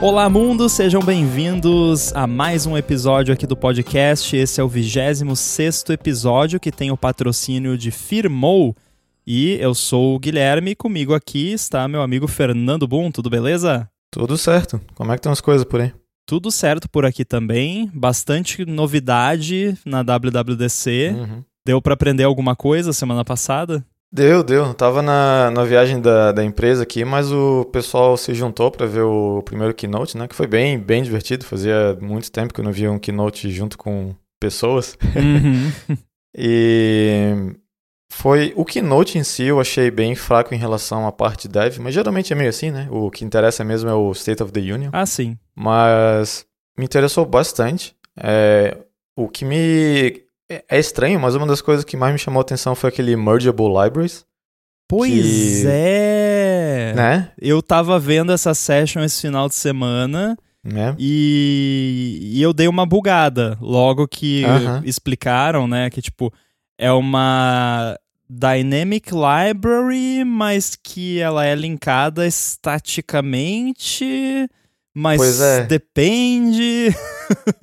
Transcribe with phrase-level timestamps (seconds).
[0.00, 4.36] Olá, mundo, sejam bem-vindos a mais um episódio aqui do podcast.
[4.36, 8.76] Esse é o 26 episódio que tem o patrocínio de Firmou.
[9.26, 13.10] E eu sou o Guilherme e comigo aqui está meu amigo Fernando Boom.
[13.10, 13.90] Tudo beleza?
[14.08, 14.80] Tudo certo.
[14.94, 15.92] Como é que estão as coisas por aí?
[16.24, 17.90] Tudo certo por aqui também.
[17.92, 21.12] Bastante novidade na WWDC.
[21.12, 21.44] Uhum.
[21.66, 23.84] Deu para aprender alguma coisa semana passada?
[24.10, 24.72] Deu, deu.
[24.72, 29.02] Tava na, na viagem da, da empresa aqui, mas o pessoal se juntou para ver
[29.02, 30.26] o primeiro keynote, né?
[30.26, 31.44] Que foi bem, bem divertido.
[31.44, 34.96] Fazia muito tempo que eu não via um keynote junto com pessoas.
[35.14, 35.96] Uhum.
[36.36, 37.54] e
[38.10, 41.92] foi o keynote em si eu achei bem fraco em relação à parte dev, mas
[41.92, 42.88] geralmente é meio assim, né?
[42.90, 44.90] O que interessa mesmo é o State of the Union.
[44.92, 45.36] ah, sim.
[45.54, 46.46] Mas
[46.78, 47.94] me interessou bastante.
[48.16, 48.76] É,
[49.14, 52.42] o que me é- é estranho, mas uma das coisas que mais me chamou a
[52.42, 54.26] atenção foi aquele Mergeable Libraries,
[54.90, 56.92] Pois Que- é.
[56.96, 57.30] né?
[57.38, 60.94] Eu tava vendo essa session esse final de semana né?
[60.98, 64.80] e, e eu dei uma bugada logo que Aham.
[64.86, 66.32] explicaram, né, que tipo
[66.78, 67.98] é uma
[68.30, 74.48] dynamic library, mas que ela é linkada estaticamente,
[75.00, 75.62] mas Pois é.
[75.64, 76.94] depende.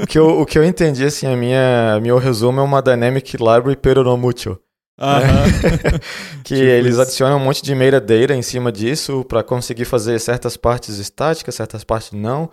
[0.02, 3.34] O que, eu, o que eu entendi, assim, a minha, meu resumo é uma Dynamic
[3.38, 4.58] Library pero no mucho.
[5.00, 5.44] Aham.
[6.44, 7.02] Que Tipo eles isso.
[7.02, 11.84] adicionam um monte de metadata em cima disso para conseguir fazer certas partes estáticas, certas
[11.84, 12.50] partes não.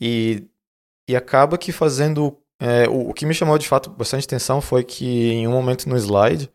[0.00, 0.44] E,
[1.08, 2.36] e acaba que fazendo.
[2.60, 5.88] é, o, o que me chamou de fato bastante atenção foi que em um momento
[5.88, 6.50] no slide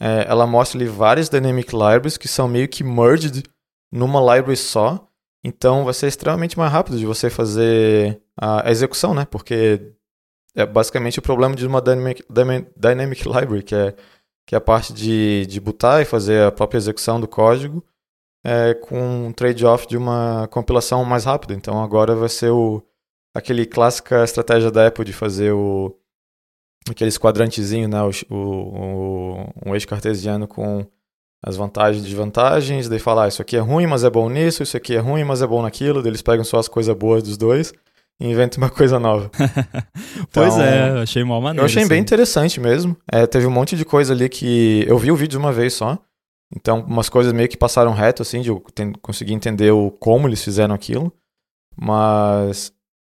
[0.00, 3.42] é, ela mostra ali várias Dynamic Libraries que são meio que merged
[3.90, 5.05] numa library só.
[5.46, 9.24] Então vai ser extremamente mais rápido de você fazer a, execução, né?
[9.24, 9.92] Porque
[10.56, 12.24] é basicamente o problema de uma Dynamic,
[12.76, 13.94] dynamic Library, que é
[14.48, 17.84] que é a parte de, de botar e fazer a própria execução do código
[18.44, 21.52] é, com um trade-off de uma compilação mais rápida.
[21.54, 22.80] Então agora vai ser o,
[23.34, 25.96] aquele clássica estratégia da Apple de fazer o,
[26.88, 30.86] aqueles quadrantezinho, né, o, o, o- um eixo cartesiano com
[31.44, 34.62] as vantagens e desvantagens, daí falar, ah, isso aqui é ruim, mas é bom nisso,
[34.62, 37.22] isso aqui é ruim, mas é bom naquilo, daí eles pegam só as coisas boas
[37.22, 37.72] dos dois
[38.20, 39.30] e inventam uma coisa nova.
[40.32, 41.62] pois Então, é, eu achei mal maneiro.
[41.62, 42.96] Eu achei isso bem interessante mesmo.
[43.10, 44.84] É, teve um monte de coisa ali que.
[44.88, 45.98] Eu vi o vídeo uma vez só.
[46.54, 48.62] Então, umas coisas meio que passaram reto, assim, de eu
[49.02, 51.12] conseguir entender o como eles fizeram aquilo.
[51.76, 52.72] Mas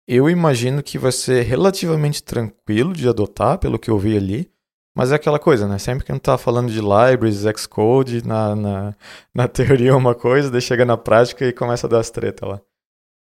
[0.07, 4.51] eu imagino que vai ser relativamente tranquilo de adotar, pelo que eu vi ali.
[4.95, 5.79] Mas é aquela coisa, né?
[5.79, 8.95] Sempre que a gente tá falando de libraries, Xcode, na, na,
[9.35, 12.47] na teoria é uma coisa, daí chega na prática e começa a dar as treta
[12.47, 12.61] lá.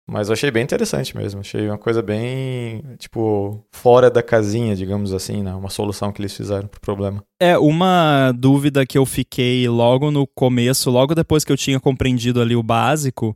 [0.06, 1.40] Mas eu achei bem interessante mesmo.
[1.40, 5.54] Achei uma coisa bem, tipo, fora da casinha, digamos assim, né?
[5.54, 7.24] Uma solução que eles fizeram pro problema.
[7.40, 12.42] É, uma dúvida que eu fiquei logo no começo, logo depois que eu tinha compreendido
[12.42, 13.34] ali o básico,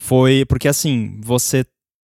[0.00, 1.66] foi porque assim, você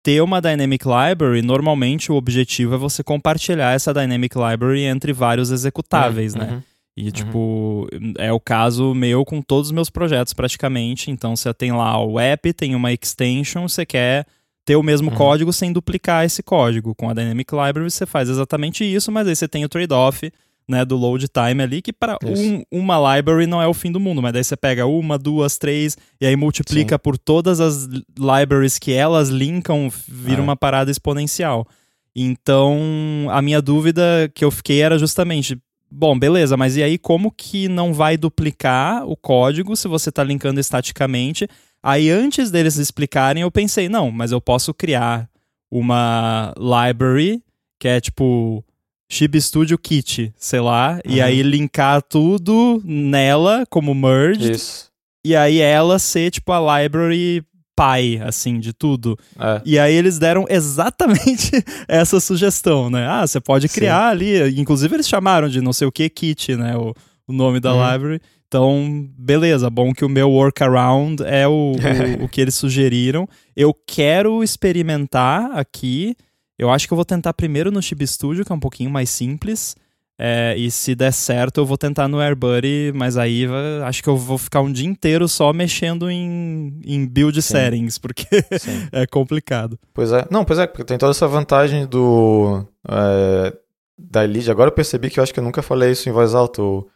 [0.07, 5.51] ter uma Dynamic Library, normalmente o objetivo é você compartilhar essa Dynamic Library entre vários
[5.51, 6.49] executáveis, né?
[6.49, 6.61] Uhum.
[6.95, 11.11] E, tipo, é o caso meu com todos os meus projetos praticamente.
[11.11, 14.25] Então, você tem lá o app, tem uma extension, você quer
[14.65, 15.17] ter o mesmo Uhum.
[15.17, 16.95] código sem duplicar esse código.
[16.95, 20.31] Com a Dynamic Library, você faz exatamente isso, mas aí você tem o trade-off
[20.67, 23.99] né, do load time ali, que para um- uma library não é o fim do
[23.99, 28.03] mundo, mas daí você pega uma, duas, três, e aí multiplica por todas as li-
[28.17, 30.43] libraries que elas linkam, vira É.
[30.43, 31.65] uma parada exponencial.
[32.13, 35.57] Então, a minha dúvida que eu fiquei era justamente,
[35.89, 40.23] bom, beleza, mas e aí como que não vai duplicar o código se você está
[40.23, 41.47] linkando estaticamente?
[41.81, 45.29] Aí antes deles explicarem, eu pensei, não, mas eu posso criar
[45.71, 47.41] uma library
[47.79, 48.63] que é tipo
[49.09, 51.25] Chib Studio Kit, sei lá, e Uhum.
[51.25, 54.89] aí linkar tudo nela como merge, Isso.
[55.25, 57.41] e aí ela ser tipo a library
[57.75, 59.17] pai, assim, de tudo.
[59.39, 59.61] É.
[59.63, 61.51] E aí eles deram exatamente
[61.87, 63.07] essa sugestão, né?
[63.07, 63.75] Ah, você pode Sim.
[63.75, 64.59] criar ali.
[64.59, 66.75] Inclusive eles chamaram de não sei o que kit, né?
[66.75, 66.93] O,
[67.27, 67.93] o nome da Uhum.
[67.93, 68.21] library.
[68.47, 71.75] Então, beleza, bom que o meu workaround é o, o,
[72.25, 73.27] o que eles sugeriram.
[73.55, 76.15] Eu quero experimentar aqui.
[76.57, 79.09] Eu acho que eu vou tentar primeiro no Chib Studio, que é um pouquinho mais
[79.09, 79.75] simples.
[80.19, 84.09] É, e se der certo, eu vou tentar no AirBuddy, mas aí vai- acho que
[84.09, 87.53] eu vou ficar um dia inteiro só mexendo em, em build Sim.
[87.53, 88.25] settings, porque
[88.91, 89.77] é complicado.
[89.93, 90.25] Pois é.
[90.31, 92.65] Não, pois é, porque tem toda essa vantagem do.
[92.89, 93.53] É,
[93.99, 94.49] da lead.
[94.49, 96.63] Agora eu percebi que eu acho que eu nunca falei isso em voz alta.
[96.63, 96.87] O,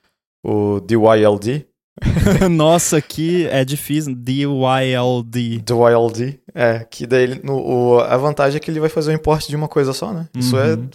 [0.43, 1.67] o DYLD.
[2.49, 4.15] Nossa, que é difícil.
[4.15, 5.59] DYLD.
[5.59, 6.39] DYLD.
[6.53, 9.55] É, que daí no, o, a vantagem é que ele vai fazer o import de
[9.55, 10.27] uma coisa só, né?
[10.35, 10.89] Isso é Uhum.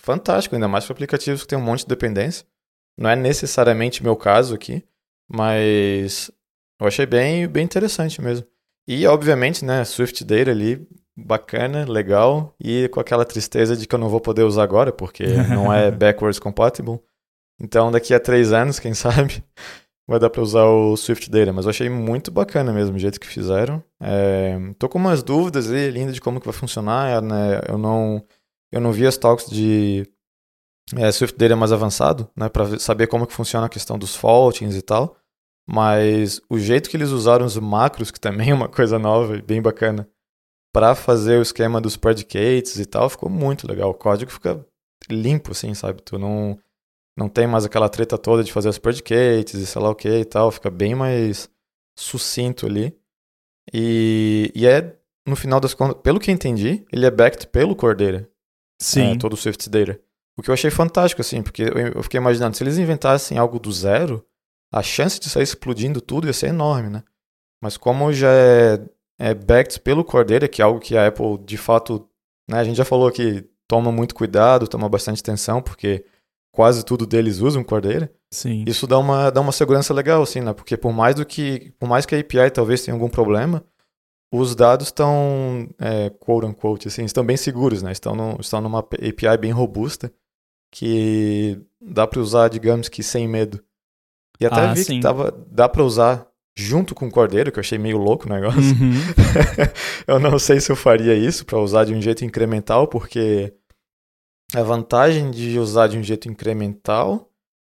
[0.00, 2.44] fantástico, ainda mais para aplicativos que tem um monte de dependência.
[2.98, 4.84] Não é necessariamente meu caso aqui,
[5.28, 6.30] mas
[6.80, 8.46] eu achei bem, bem interessante mesmo.
[8.86, 10.86] E, obviamente, né, Swift Data ali,
[11.16, 15.24] bacana, legal, e com aquela tristeza de que eu não vou poder usar agora, porque
[15.26, 16.98] não é backwards compatible.
[17.60, 19.42] Então, daqui a três anos, quem sabe,
[20.10, 21.52] vai dar para usar o Swift Data.
[21.52, 23.80] Mas eu achei muito bacana mesmo o jeito que fizeram.
[24.00, 27.22] É, tô com umas dúvidas aí ainda de como que vai funcionar.
[27.22, 27.60] Né?
[27.68, 28.20] Eu não
[28.72, 30.04] eu não vi as talks de
[30.96, 34.76] é, Swift Data mais avançado, né, para saber como que funciona a questão dos faultings
[34.76, 35.16] e tal.
[35.68, 39.42] Mas o jeito que eles usaram os macros, que também é uma coisa nova e
[39.42, 40.08] bem bacana,
[40.72, 43.90] para fazer o esquema dos predicates e tal, ficou muito legal.
[43.90, 44.64] O código fica
[45.08, 46.02] limpo, assim, sabe?
[46.02, 46.58] Tu não,
[47.20, 50.08] não tem mais aquela treta toda de fazer os predicates e sei lá o que
[50.08, 51.48] e tal, fica bem mais
[51.96, 52.96] sucinto ali.
[53.72, 54.96] E, e é,
[55.26, 58.28] no final das contas, pelo que entendi, ele é backed pelo Cordeira.
[58.80, 59.12] Sim.
[59.12, 60.00] É, todo o Swift Data.
[60.36, 61.62] O que eu achei fantástico, assim, porque
[61.94, 64.24] eu fiquei imaginando, se eles inventassem algo do zero,
[64.72, 67.04] a chance de sair explodindo tudo ia ser enorme, né?
[67.62, 68.82] Mas como já é
[69.20, 72.08] é, backed pelo Cordeira, que é algo que a Apple de fato,
[72.48, 76.06] né, a gente já falou que toma muito cuidado, toma bastante atenção, porque
[76.52, 78.12] quase tudo deles usam Cordeira.
[78.30, 78.64] Sim.
[78.66, 80.52] Isso dá uma, dá uma segurança legal, assim, né?
[80.52, 83.64] Porque por mais do que, por mais que a API talvez tenha algum problema,
[84.32, 87.90] os dados estão, é, quote unquote, assim, estão bem seguros, né?
[87.92, 90.12] Estão, no, estão numa API bem robusta
[90.72, 93.60] que dá para usar, digamos que sem medo.
[94.38, 94.94] E até Ah, vi sim.
[94.94, 96.26] que tava, dá para usar
[96.56, 98.60] junto com o Cordeiro, que eu achei meio louco o negócio.
[98.60, 98.92] Uhum.
[100.06, 103.52] eu não sei se eu faria isso para usar de um jeito incremental, porque
[104.54, 107.28] a vantagem de usar de um jeito incremental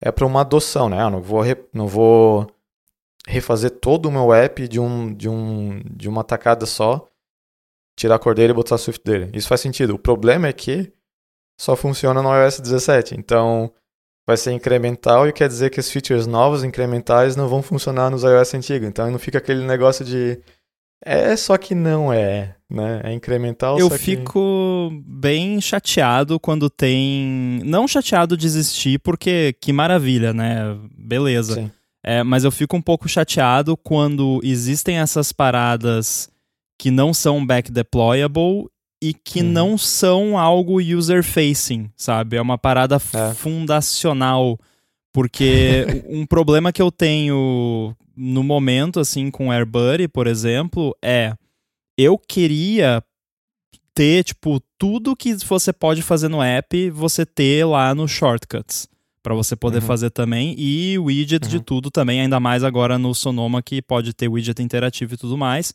[0.00, 1.02] é para uma adoção, né?
[1.02, 2.46] Eu não vou, re- não vou
[3.26, 7.06] refazer todo o meu app de, um, de, um, de uma tacada só,
[7.96, 9.30] tirar a cordeira e botar a Swift dele.
[9.34, 9.94] Isso faz sentido.
[9.94, 10.92] O problema é que
[11.60, 13.72] só funciona no iOS 17, então
[14.26, 18.22] vai ser incremental e quer dizer que as features novas, incrementais, não vão funcionar nos
[18.22, 18.88] iOS antigos.
[18.88, 20.40] Então não fica aquele negócio de
[21.04, 23.00] é, só que não é, né?
[23.04, 24.04] É incremental, Eu só que...
[24.04, 27.60] fico bem chateado quando tem.
[27.64, 30.76] Não chateado de existir, porque que maravilha, né?
[30.96, 31.54] Beleza.
[31.54, 31.70] Sim.
[32.04, 36.28] É, mas eu fico um pouco chateado quando existem essas paradas
[36.78, 38.66] que não são back deployable
[39.00, 39.48] e que Uhum.
[39.50, 42.36] não são algo user facing, sabe?
[42.36, 43.34] É uma parada É.
[43.34, 44.58] fundacional.
[45.12, 51.34] Porque um problema que eu tenho no momento, assim, com o AirBuddy, por exemplo, é
[51.98, 53.02] eu queria
[53.94, 58.88] ter, tipo, tudo que você pode fazer no app, você ter lá no Shortcuts.
[59.22, 59.86] Pra você poder Uhum.
[59.86, 60.54] fazer também.
[60.58, 61.62] E widget de Uhum.
[61.62, 65.72] tudo também, ainda mais agora no Sonoma, que pode ter widget interativo e tudo mais.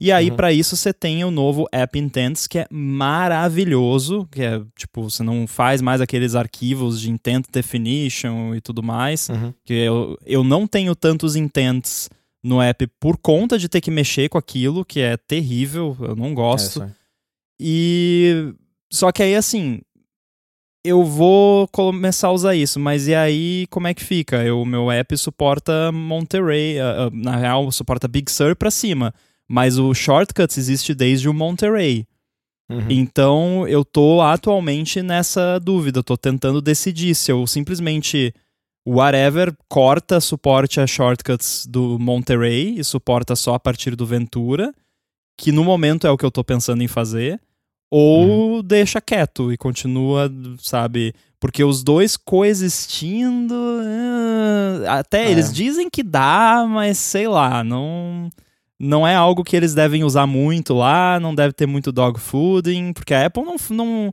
[0.00, 0.36] E aí, Uhum.
[0.36, 5.22] pra isso, você tem o novo App Intents, que é maravilhoso, que é, tipo, você
[5.22, 9.28] não faz mais aqueles arquivos de intent definition e tudo mais.
[9.28, 9.52] Uhum.
[9.64, 12.08] Que eu, eu não tenho tantos intents
[12.44, 16.28] no app por conta de ter que mexer com aquilo, que é terrível, eu não
[16.28, 16.82] É gosto.
[16.82, 16.90] aí.
[17.60, 18.54] E
[18.92, 19.80] só que aí assim,
[20.84, 24.54] eu vou começar a usar isso, mas e aí como é que fica?
[24.54, 29.12] O meu app suporta Monterey, ah, ah, na real suporta Big Sur pra cima,
[29.48, 32.06] mas o Shortcuts existe desde o Monterey.
[32.70, 32.84] Uhum.
[32.90, 38.34] Então eu tô atualmente nessa dúvida, eu tô tentando decidir se eu simplesmente
[38.86, 44.72] whatever corta suporte a shortcuts do Monterey e suporta só a partir do Ventura,
[45.38, 47.40] que no momento é o que eu tô pensando em fazer,
[47.90, 51.14] ou deixa quieto e continua, sabe?
[51.40, 55.30] Porque os dois coexistindo, eh, até É.
[55.30, 58.30] eles dizem que dá, mas sei lá, não
[58.80, 62.92] não é algo que eles devem usar muito lá, não deve ter muito dog fooding,
[62.92, 64.12] porque a Apple não, não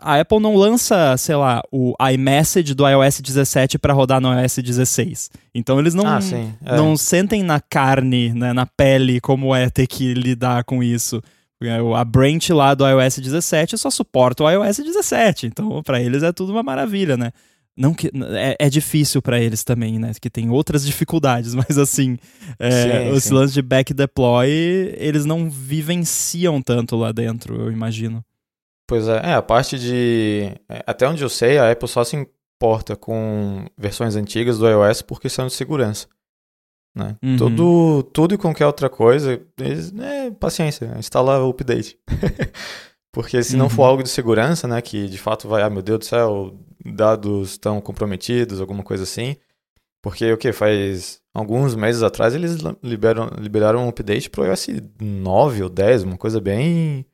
[0.00, 4.58] a Apple não lança, sei lá, o iMessage do iOS 17 para rodar no iOS
[4.58, 5.30] 16.
[5.52, 6.54] Então eles não Ah, sim.
[6.64, 6.76] É.
[6.76, 11.20] não sentem na carne, né, na pele como é ter que lidar com isso.
[11.60, 16.22] É, A branch lá do iOS 17 só suporta o iOS 17, então pra eles
[16.22, 17.32] é tudo uma maravilha, né?
[17.78, 20.10] Não que é, é difícil pra eles também, né?
[20.20, 22.18] Que tem outras dificuldades, mas assim,
[22.58, 23.34] é, Sim, os sim.
[23.34, 24.48] lances de back deploy
[24.96, 28.24] eles não vivenciam tanto lá dentro, eu imagino.
[28.88, 30.50] Pois é, é, a parte de.
[30.68, 35.02] é, Até onde eu sei, a Apple só se importa com versões antigas do iOS
[35.02, 36.08] por questão de segurança.
[36.96, 37.14] Né?
[37.22, 37.36] Uhum.
[37.36, 41.96] Tudo, tudo e qualquer outra coisa, eles, é, paciência, instala o update.
[43.12, 43.70] Porque se não Uhum.
[43.70, 47.50] for algo de segurança, né, que de fato vai, ah, meu Deus do céu, dados
[47.52, 49.36] estão comprometidos, alguma coisa assim.
[50.02, 50.52] Porque o que?
[50.52, 54.68] Faz alguns meses atrás eles liberam, liberaram um update pro iOS
[55.00, 57.04] 9 ou 10, uma coisa bem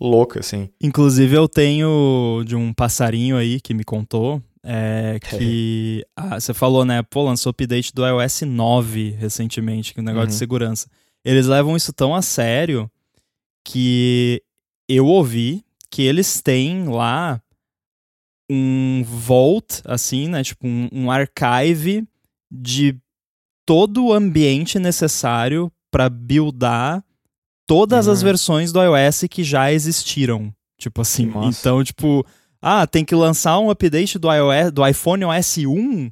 [0.00, 0.68] louca, assim.
[0.80, 6.84] Inclusive, eu tenho de um passarinho aí que me contou é, que ah, você falou,
[6.84, 7.02] né?
[7.02, 10.38] Pô, lançou o update do iOS 9 recentemente, que é um negócio de Uhum.
[10.38, 10.88] segurança.
[11.24, 12.88] Eles levam isso tão a sério
[13.64, 14.42] que
[14.88, 17.40] eu ouvi que eles têm lá
[18.50, 20.42] um vault, assim, né?
[20.42, 22.06] Tipo, um, um archive
[22.50, 22.96] de
[23.66, 27.04] todo o ambiente necessário para buildar
[27.66, 28.12] todas uhum.
[28.12, 30.52] as versões do iOS que já existiram.
[30.78, 31.60] Tipo assim, Nossa.
[31.60, 32.24] então, tipo,
[32.62, 36.10] ah, tem que lançar um update do iOS, do iPhone OS 1.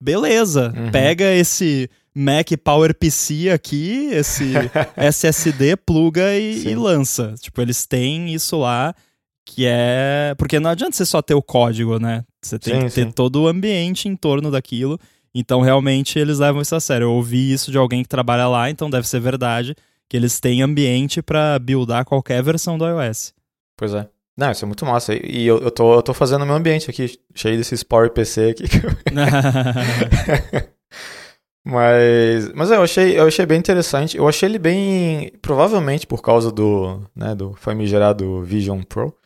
[0.00, 0.90] Beleza, uhum.
[0.90, 4.52] pega esse Mac PowerPC aqui, esse
[4.96, 7.34] SSD, pluga e, e, lança.
[7.40, 8.94] Tipo, eles têm isso lá,
[9.44, 10.34] que é.
[10.36, 12.24] Porque não adianta você só ter o código, né?
[12.42, 13.10] Você tem sim, que ter sim.
[13.10, 14.98] todo o ambiente em torno daquilo.
[15.34, 17.06] Então, realmente, eles levam isso a sério.
[17.06, 19.74] Eu ouvi isso de alguém que trabalha lá, então deve ser verdade,
[20.08, 23.32] que eles têm ambiente para buildar qualquer versão do iOS.
[23.76, 24.06] Pois é.
[24.36, 25.14] Não, isso é muito massa.
[25.14, 28.64] E eu, eu, tô, eu tô fazendo o meu ambiente aqui, cheio desses PowerPC aqui.
[31.64, 34.16] Mas, mas é, eu achei, eu achei bem interessante.
[34.16, 39.16] Eu achei ele bem, provavelmente por causa do, né, do famigerado Vision Pro,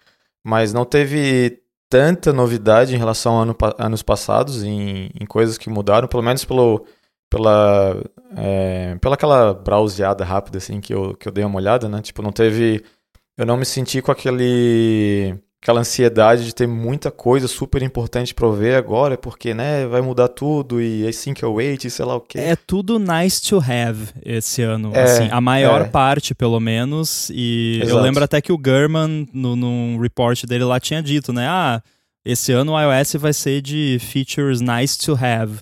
[0.45, 5.71] mas não teve tanta novidade em relação a ano, anos passados, em, em coisas que
[5.71, 6.85] mudaram, pelo menos pelo,
[7.31, 8.03] pela,
[8.37, 12.03] é, pela aquela browseada rápida assim que eu, que eu dei uma olhada, né?
[12.03, 12.85] Tipo, não teve,
[13.39, 18.49] eu não me senti com aquele aquela ansiedade de ter muita coisa super importante para
[18.51, 22.15] ver agora, porque, né, vai mudar tudo e é assim que eu wait, sei lá
[22.15, 22.39] o quê.
[22.39, 25.85] É tudo nice to have esse ano, é, assim, a maior é.
[25.85, 27.99] parte, pelo menos, e Exato.
[27.99, 31.83] eu lembro até que o German, no, num report dele lá, tinha dito, né, ah,
[32.25, 35.59] esse ano o iOS vai ser de features nice to have.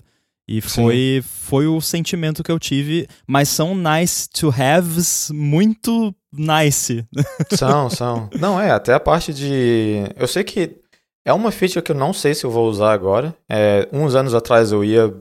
[0.47, 7.05] E foi, foi o sentimento que eu tive, mas são nice to haves muito nice.
[7.51, 8.29] São, são.
[8.39, 10.03] Não, é, até a parte de.
[10.15, 10.81] Eu sei que
[11.25, 13.35] é uma feature que eu não sei se eu vou usar agora.
[13.49, 15.13] É, uns anos atrás eu ia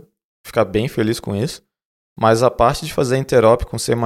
[0.45, 1.63] ficar bem feliz com isso.
[2.17, 3.99] Mas a parte de fazer interop com C++, eu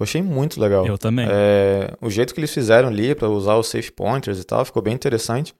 [0.00, 0.86] achei muito legal.
[0.86, 1.26] Eu também.
[1.28, 4.80] É, o jeito que eles fizeram ali para usar os safe pointers e tal, ficou
[4.80, 5.52] bem interessante.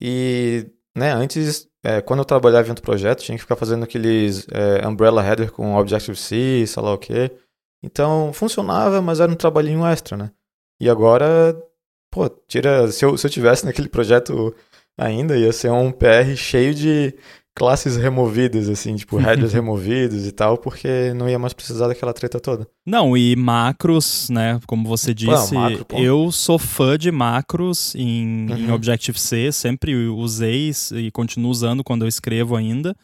[0.00, 4.46] E, né, antes é, quando eu trabalhava em outro projeto, tinha que ficar fazendo aqueles
[4.50, 7.30] é, umbrella header com Objective-C, sei lá o quê.
[7.84, 10.30] Então, funcionava, mas era um trabalhinho extra, né?
[10.80, 11.54] E agora,
[12.10, 12.90] pô, tira...
[12.90, 14.54] Se eu, se eu tivesse naquele projeto
[14.96, 17.14] ainda, ia ser um PR cheio de
[17.54, 22.40] classes removidas, assim, tipo, headers removidos e tal, porque não ia mais precisar daquela treta
[22.40, 22.66] toda.
[22.86, 28.56] Não, e macros, né, como você disse, macro, eu sou fã de macros em, uhum.
[28.56, 32.96] em Objective-C, sempre usei e continuo usando quando eu escrevo ainda.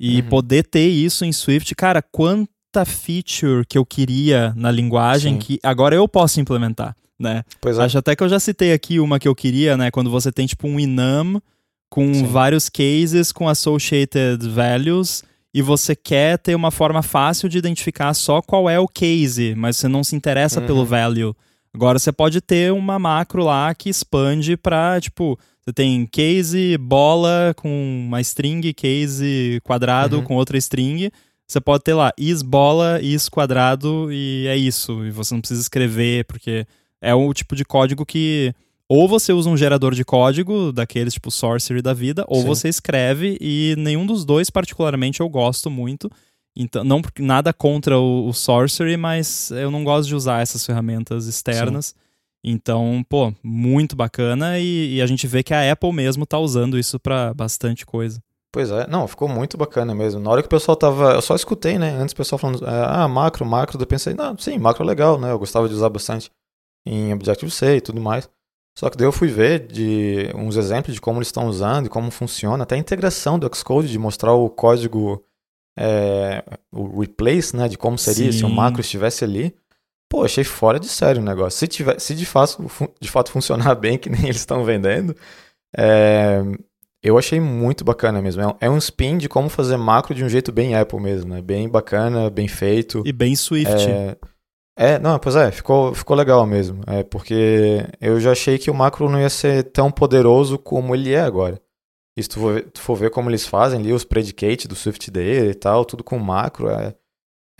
[0.00, 0.28] E uhum.
[0.28, 2.51] poder ter isso em Swift, cara, quanta
[2.84, 5.38] feature que eu queria na linguagem Sim.
[5.38, 7.44] que agora eu posso implementar, né?
[7.60, 7.84] Pois é.
[7.84, 10.46] Acho até que eu já citei aqui uma que eu queria, né, quando você tem
[10.46, 11.40] tipo um enum
[11.88, 12.26] com Sim.
[12.26, 15.22] vários cases com associated values
[15.54, 19.76] e você quer ter uma forma fácil de identificar só qual é o case, mas
[19.76, 20.66] você não se interessa uhum.
[20.66, 21.36] pelo value.
[21.74, 27.54] Agora você pode ter uma macro lá que expande para, tipo, você tem case bola
[27.56, 30.24] com uma string, case quadrado uhum.
[30.24, 31.10] com outra string.
[31.52, 35.04] Você pode ter lá is bola, is quadrado e é isso.
[35.04, 36.66] E você não precisa escrever, porque
[36.98, 38.54] é o tipo de código que
[38.88, 42.46] ou você usa um gerador de código, daqueles tipo Sorcery da vida, ou Sim.
[42.46, 46.10] você escreve, e nenhum dos dois, particularmente, eu gosto muito.
[46.56, 51.26] Então, não nada contra o, o Sorcery, mas eu não gosto de usar essas ferramentas
[51.26, 51.86] externas.
[51.86, 51.94] Sim.
[52.44, 56.78] Então, pô, muito bacana e, e, a gente vê que a Apple mesmo tá usando
[56.78, 58.22] isso para bastante coisa.
[58.52, 60.20] Pois é, não, ficou muito bacana mesmo.
[60.20, 61.14] Na hora que o pessoal tava.
[61.14, 61.90] Eu só escutei, né?
[61.92, 63.80] Antes o pessoal falando, ah, macro, macro.
[63.80, 65.32] Eu pensei, não, sim, macro é legal, né?
[65.32, 66.30] Eu gostava de usar bastante
[66.86, 68.28] em Objective-C e tudo mais.
[68.78, 71.88] Só que daí eu fui ver de uns exemplos de como eles estão usando e
[71.88, 75.22] como funciona, até a integração do Xcode, de mostrar o código,
[75.78, 78.38] é, o replace, né, de como seria Sim.
[78.38, 79.54] se o macro estivesse ali.
[80.10, 81.58] Pô, achei fora de sério o negócio.
[81.58, 85.16] Se, tiver, se de, fato, de fato funcionar bem, que nem eles estão vendendo,
[85.76, 86.42] é,
[87.02, 88.42] eu achei muito bacana mesmo.
[88.42, 91.42] É, é um spin de como fazer macro de um jeito bem Apple mesmo, né?
[91.42, 93.02] Bem bacana, bem feito.
[93.04, 93.88] E bem Swift.
[93.88, 94.16] É,
[94.76, 96.80] é, não, pois é, ficou, ficou legal mesmo.
[96.86, 101.12] É porque eu já achei que o macro não ia ser tão poderoso como ele
[101.12, 101.60] é agora.
[102.16, 105.50] E se tu for, tu for ver como eles fazem ali, os predicates do SwiftD
[105.50, 106.94] e tal, tudo com macro, é,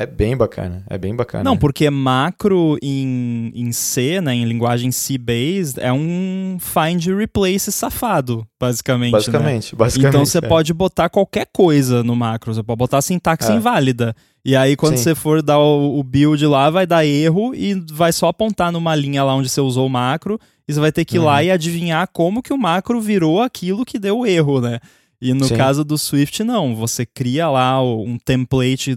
[0.03, 1.45] é bem bacana, é bem bacana.
[1.45, 8.47] Não, porque macro em, em C, né, em linguagem C-based, é um find replace safado,
[8.61, 9.13] basicamente.
[9.13, 9.79] Basicamente, né?
[9.79, 10.09] basicamente.
[10.09, 10.41] Então você é.
[10.41, 13.55] pode botar qualquer coisa no macro, você pode botar sintaxe é.
[13.55, 14.15] inválida.
[14.45, 15.05] E aí, quando Sim.
[15.05, 18.95] você for dar o, o, build lá, vai dar erro e vai só apontar numa
[18.95, 20.39] linha lá onde você usou o macro.
[20.67, 21.27] E você vai ter que ir uhum.
[21.27, 24.81] lá e adivinhar como que o macro virou aquilo que deu o erro, né?
[25.21, 25.57] E no Sim.
[25.57, 26.75] caso do Swift, não.
[26.75, 28.97] Você cria lá um template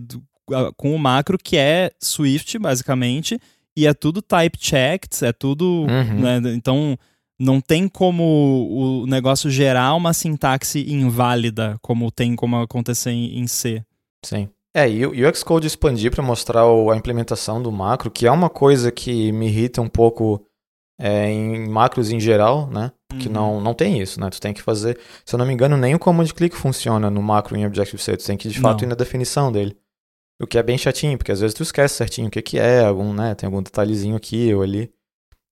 [0.77, 3.39] com o macro que é Swift, basicamente.
[3.75, 5.85] e é tudo type checked, é tudo.
[5.89, 6.19] Uhum.
[6.21, 6.97] Né, então
[7.39, 13.83] não tem como o negócio gerar uma sintaxe inválida, como tem como acontecer em, C.
[14.23, 14.49] Sim.
[14.73, 18.91] É, e o Xcode expandir para mostrar a implementação do macro, que é uma coisa
[18.91, 20.45] que me irrita um pouco
[20.99, 22.91] é, em macros em geral, né?
[23.19, 23.33] Que uhum.
[23.33, 24.29] não, não tem isso, né?
[24.29, 27.21] Tu tem que fazer, se eu não me engano, nem o command click funciona no
[27.21, 28.17] macro em Objective-C.
[28.17, 28.87] Tu tem que, de fato, não.
[28.87, 29.77] ir na definição dele.
[30.41, 32.83] O que é bem chatinho, porque às vezes tu esquece certinho o que, que é,
[32.83, 33.33] algum, né?
[33.35, 34.91] Tem algum detalhezinho aqui ou ali.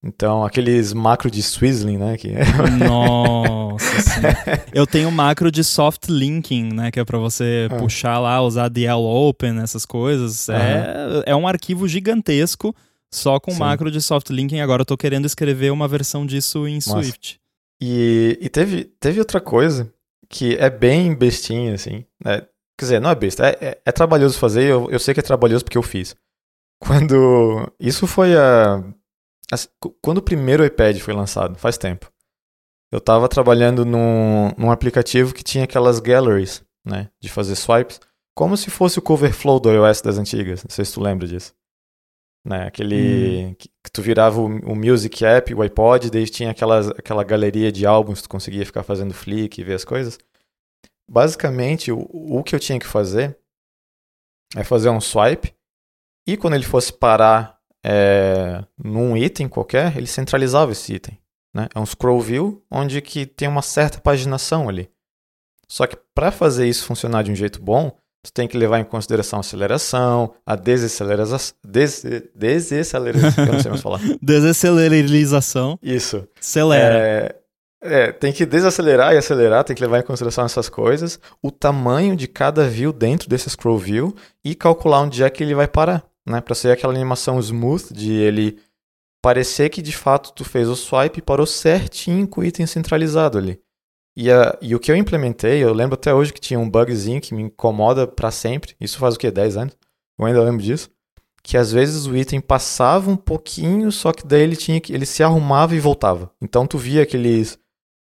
[0.05, 2.17] Então, aqueles macro de Swizzling, né?
[2.17, 2.33] Que...
[2.85, 4.65] Nossa senhora.
[4.73, 6.91] Eu tenho macro de soft linking, né?
[6.91, 7.77] Que é para você ah.
[7.77, 10.49] puxar lá, usar DL Open, essas coisas.
[10.49, 10.55] Uhum.
[10.55, 12.75] É, é um arquivo gigantesco,
[13.09, 13.59] só com Sim.
[13.59, 14.59] macro de soft linking.
[14.59, 17.01] Agora eu tô querendo escrever uma versão disso em Nossa.
[17.01, 17.39] Swift.
[17.81, 19.89] E, e teve, teve outra coisa
[20.27, 22.03] que é bem bestinha, assim.
[22.23, 22.41] Né?
[22.83, 25.23] Quer dizer, não é besta, é, é, é trabalhoso fazer, eu, eu sei que é
[25.23, 26.15] trabalhoso porque eu fiz.
[26.79, 27.71] Quando.
[27.79, 28.83] Isso foi a
[29.51, 29.67] Assim,
[30.01, 32.11] quando o primeiro iPad foi lançado, faz tempo,
[32.91, 37.99] eu estava trabalhando num, num aplicativo que tinha aquelas galleries, né, de fazer swipes,
[38.35, 40.63] como se fosse o Coverflow do iOS das antigas.
[40.63, 41.53] Não sei se tu lembra disso.
[42.45, 43.55] Né, aquele hum.
[43.57, 47.71] que, que, tu virava o, o, Music App, o iPod, daí tinha aquelas, aquela galeria
[47.71, 50.17] de álbuns que tu conseguia ficar fazendo flick e ver as coisas.
[51.09, 53.37] Basicamente, o, o que eu tinha que fazer
[54.55, 55.53] é fazer um swipe
[56.27, 61.19] e quando ele fosse parar é, num item qualquer, ele centralizava esse item.
[61.53, 61.67] Né?
[61.75, 64.89] É um scroll view onde que tem uma certa paginação ali.
[65.67, 68.83] Só que para fazer isso funcionar de um jeito bom, tu tem que levar em
[68.85, 73.99] consideração a aceleração, a desaceleração, des, desaceleração, eu não sei mais falar.
[74.21, 75.77] Desacelerização.
[75.81, 76.27] Isso.
[76.39, 76.97] Acelera.
[76.97, 77.35] É,
[77.83, 82.15] é, tem que desacelerar e acelerar, tem que levar em consideração essas coisas, o tamanho
[82.15, 86.03] de cada view dentro desse scroll view e calcular onde é que ele vai parar
[86.25, 86.41] né?
[86.41, 88.59] Para ser aquela animação smooth de ele
[89.21, 93.37] parecer que de fato tu fez o swipe e parou certinho com o item centralizado
[93.37, 93.59] ali.
[94.15, 97.21] E, a, e o que eu implementei, eu lembro até hoje que tinha um bugzinho
[97.21, 98.75] que me incomoda para sempre.
[98.79, 99.77] Isso faz o que 10 anos?
[100.19, 100.89] Eu ainda lembro disso.
[101.41, 105.05] Que às vezes o item passava um pouquinho, só que daí ele tinha que ele
[105.05, 106.31] se arrumava e voltava.
[106.41, 107.57] Então tu via aqueles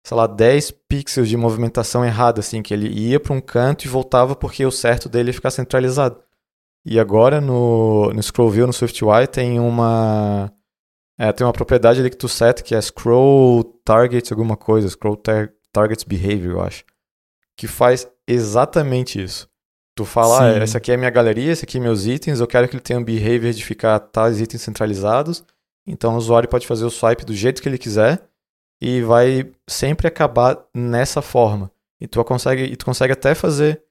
[0.07, 3.89] sei lá, 10 pixels de movimentação errada assim, que ele ia para um canto e
[3.89, 6.23] voltava porque o certo dele ia ficar centralizado.
[6.85, 10.49] E agora no, no Scroll View, no SwiftUI, tem uma
[11.19, 15.17] é, tem uma propriedade ali que tu set que é Scroll Target alguma coisa, Scroll
[15.17, 16.85] tar Target Behavior, eu acho.
[17.57, 19.49] Que faz exatamente isso.
[19.97, 22.47] Tu fala, ah, essa aqui é a minha galeria, esse aqui é meus itens, eu
[22.47, 25.45] quero que ele tenha um behavior de ficar tais itens centralizados.
[25.85, 28.23] Então o usuário pode fazer o swipe do jeito que ele quiser
[28.81, 31.71] e vai sempre acabar nessa forma.
[32.01, 33.83] E tu consegue, e tu consegue até fazer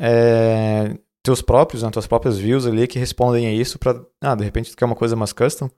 [0.00, 4.44] é, teus próprios, né, tuas próprias views ali que respondem a isso para, ah, de
[4.44, 5.70] repente tu quer uma coisa mais custom.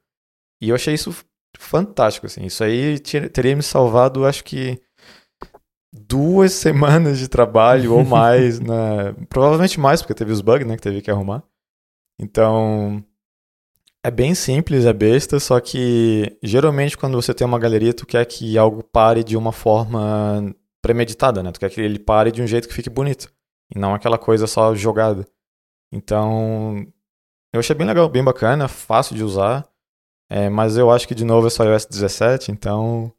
[0.60, 1.14] E eu achei isso
[1.58, 2.44] fantástico, assim.
[2.44, 4.80] Isso aí teria me salvado, acho que
[5.92, 9.12] duas semanas de trabalho ou mais, né?
[9.28, 11.42] Provavelmente mais, porque teve os bugs, né, que teve que arrumar.
[12.18, 13.04] Então,
[14.04, 18.22] é bem simples, é besta, só que geralmente quando você tem uma galeria, tu quer
[18.26, 21.50] que algo pare de uma forma premeditada, né?
[21.50, 23.32] Tu quer que ele pare de um jeito que fique bonito.
[23.74, 25.26] E não aquela coisa só jogada.
[25.90, 26.86] Então,
[27.50, 29.66] eu achei bem legal, bem bacana, fácil de usar.
[30.28, 33.10] É, mas eu acho que de novo é só iOS 17, então.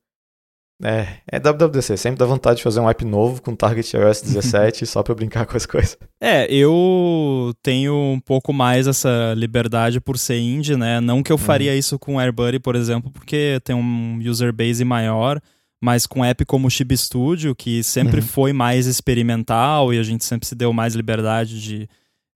[0.83, 4.85] É, é WWDC, sempre dá vontade de fazer um app novo com target iOS 17
[4.85, 5.97] só pra brincar com as coisas.
[6.19, 10.99] É, eu tenho um pouco mais essa liberdade por ser indie, né?
[10.99, 11.77] Não que eu faria uhum.
[11.77, 15.39] isso com AirBuddy, por exemplo, porque tem um user base maior,
[15.81, 18.27] mas com app como o Chibi Studio, que sempre uhum.
[18.27, 21.89] foi mais experimental e a gente sempre se deu mais liberdade de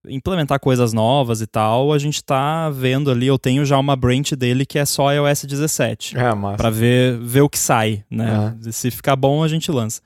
[0.07, 4.31] implementar coisas novas e tal, a gente tá vendo ali, eu tenho já uma branch
[4.31, 6.17] dele que é só iOS 17.
[6.17, 6.57] É, massa.
[6.57, 8.55] Pra ver, ver o que sai, né?
[8.65, 8.71] É.
[8.71, 10.01] Se ficar bom, a gente lança.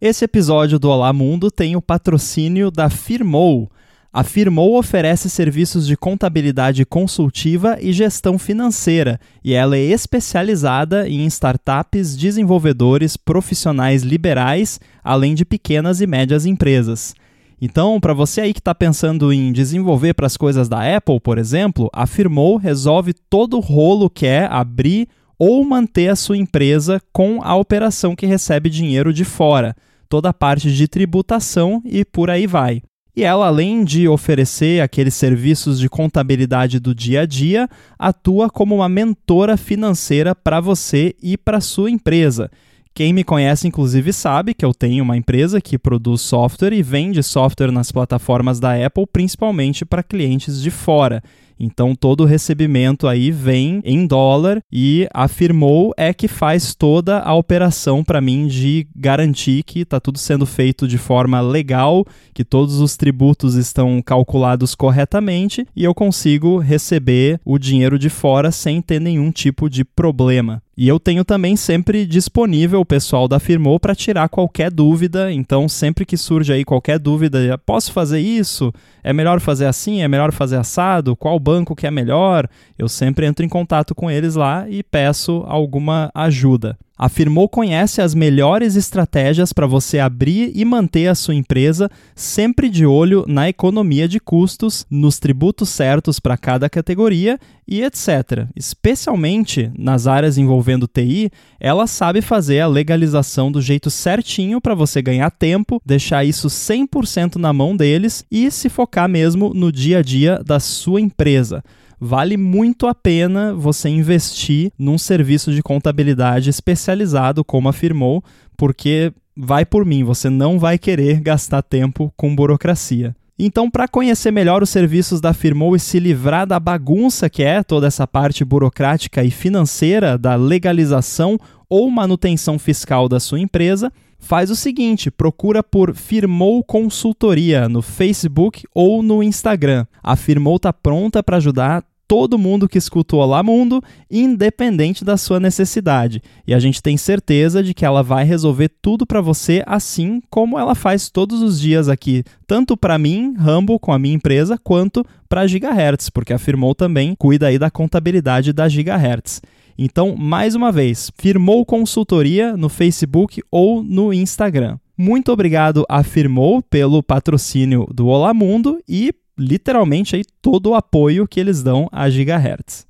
[0.00, 3.70] Esse episódio do Olá Mundo tem o patrocínio da Firmou.
[4.12, 11.24] A Firmou oferece serviços de contabilidade consultiva e gestão financeira, e ela é especializada em
[11.26, 17.14] startups, desenvolvedores, profissionais liberais, além de pequenas e médias empresas.
[17.62, 21.38] Então, para você aí que está pensando em desenvolver para as coisas da Apple, por
[21.38, 25.06] exemplo, a Firmou resolve todo o rolo que é abrir
[25.38, 29.76] ou manter a sua empresa com a operação que recebe dinheiro de fora,
[30.08, 32.82] toda a parte de tributação e por aí vai.
[33.20, 38.76] E ela, além de oferecer aqueles serviços de contabilidade do dia a dia, atua como
[38.76, 42.50] uma mentora financeira para você e para sua empresa.
[42.94, 47.22] Quem me conhece, inclusive, sabe que eu tenho uma empresa que produz software e vende
[47.22, 51.22] software nas plataformas da Apple, principalmente para clientes de fora.
[51.60, 57.34] Então todo o recebimento aí vem em dólar e afirmou é que faz toda a
[57.34, 62.80] operação para mim de garantir que está tudo sendo feito de forma legal, que todos
[62.80, 68.98] os tributos estão calculados corretamente e eu consigo receber o dinheiro de fora sem ter
[68.98, 70.62] nenhum tipo de problema.
[70.80, 75.30] E eu tenho também sempre disponível o pessoal da Firmou para tirar qualquer dúvida.
[75.30, 78.72] Então, sempre que surge aí qualquer dúvida, posso fazer isso?
[79.04, 80.00] É melhor fazer assim?
[80.00, 81.14] É melhor fazer assado?
[81.14, 82.48] Qual banco que é melhor?
[82.78, 86.78] Eu sempre entro em contato com eles lá e peço alguma ajuda.
[87.02, 92.68] A Firmou conhece as melhores estratégias para você abrir e manter a sua empresa, sempre
[92.68, 98.46] de olho na economia de custos, nos tributos certos para cada categoria e etc.
[98.54, 105.00] Especialmente nas áreas envolvendo TI, ela sabe fazer a legalização do jeito certinho para você
[105.00, 110.02] ganhar tempo, deixar isso 100% na mão deles e se focar mesmo no dia a
[110.02, 111.64] dia da sua empresa
[112.00, 118.24] vale muito a pena você investir num serviço de contabilidade especializado, como afirmou,
[118.56, 123.14] porque vai por mim, você não vai querer gastar tempo com burocracia.
[123.38, 127.62] Então, para conhecer melhor os serviços da Firmou e se livrar da bagunça que é
[127.62, 134.50] toda essa parte burocrática e financeira da legalização ou manutenção fiscal da sua empresa, faz
[134.50, 139.86] o seguinte: procura por Firmou Consultoria no Facebook ou no Instagram.
[140.02, 145.16] A Firmou está pronta para ajudar todo mundo que escuta o Olá Mundo, independente da
[145.16, 146.20] sua necessidade.
[146.44, 150.58] E a gente tem certeza de que ela vai resolver tudo para você, assim como
[150.58, 155.06] ela faz todos os dias aqui, tanto para mim, Rambo, com a minha empresa, quanto
[155.28, 159.40] para Gigahertz, porque afirmou também cuida aí da contabilidade da Gigahertz.
[159.78, 164.78] Então, mais uma vez, firmou consultoria no Facebook ou no Instagram.
[164.98, 171.26] Muito obrigado a Firmou pelo patrocínio do Olá Mundo e literalmente aí todo o apoio
[171.26, 172.86] que eles dão a Gigahertz.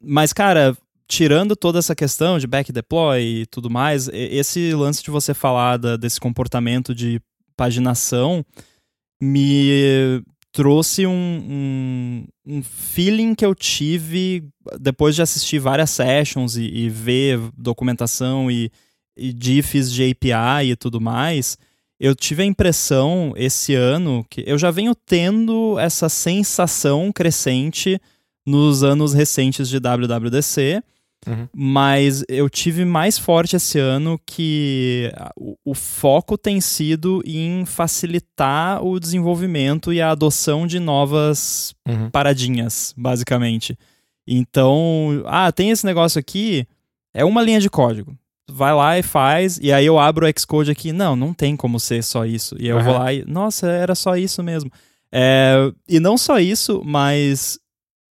[0.00, 0.76] Mas, cara,
[1.08, 5.78] tirando toda essa questão de back deploy e tudo mais, esse lance de você falar
[5.78, 7.20] da, desse comportamento de
[7.56, 8.44] paginação
[9.20, 14.48] me trouxe um, um, um, feeling que eu tive
[14.80, 18.70] depois de assistir várias sessions e, e ver documentação e,
[19.16, 21.58] e diffs de API e tudo mais,
[21.98, 28.00] eu tive a impressão esse ano que eu já venho tendo essa sensação crescente
[28.46, 30.82] nos anos recentes de WWDC,
[31.26, 31.48] uhum.
[31.54, 38.84] mas eu tive mais forte esse ano que o, o, foco tem sido em facilitar
[38.84, 42.10] o desenvolvimento e a adoção de novas uhum.
[42.10, 43.76] paradinhas, basicamente.
[44.26, 46.66] Então, ah, tem esse negócio aqui,
[47.12, 48.16] é uma linha de código
[48.48, 51.80] vai lá e faz, e aí eu abro o Xcode aqui, não, não tem como
[51.80, 52.56] ser só isso.
[52.58, 52.84] E eu uhum.
[52.84, 54.70] vou lá e, nossa, era só isso mesmo.
[55.12, 57.58] É, e não só isso, mas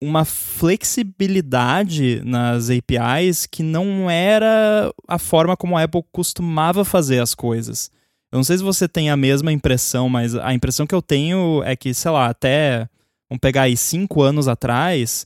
[0.01, 7.33] uma flexibilidade nas APIs que não era a forma como a Apple costumava fazer as
[7.33, 7.89] coisas.
[8.31, 11.61] Eu não sei se você tem a mesma impressão, mas a impressão que eu tenho
[11.63, 12.89] é que, sei lá, até,
[13.29, 15.25] vamos pegar aí, cinco anos atrás,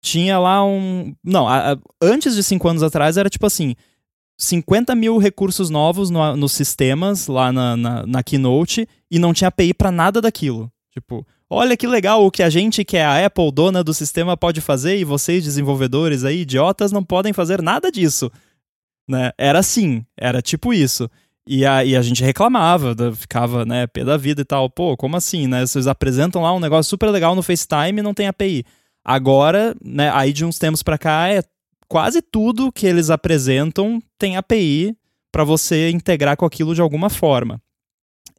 [0.00, 1.14] tinha lá um...
[1.24, 3.74] Não, a, a, antes de cinco anos atrás era tipo assim,
[4.42, 9.48] 50 mil recursos novos no, nos sistemas lá na, na, na Keynote e não tinha
[9.48, 10.70] API para nada daquilo.
[10.90, 14.36] Tipo, olha que legal o que a gente, que é a Apple, dona do sistema,
[14.36, 18.30] pode fazer e vocês, desenvolvedores aí, idiotas, não podem fazer nada disso.
[19.08, 19.30] Né?
[19.38, 21.08] Era assim, era tipo isso.
[21.46, 24.68] E a, e a gente reclamava, ficava, né, pé da vida e tal.
[24.68, 25.66] Pô, como assim, né?
[25.66, 28.64] Vocês apresentam lá um negócio super legal no FaceTime e não tem API.
[29.04, 31.42] Agora, né, aí de uns tempos para cá é
[31.92, 34.96] quase tudo que eles apresentam tem API
[35.30, 37.60] para você integrar com aquilo de alguma forma.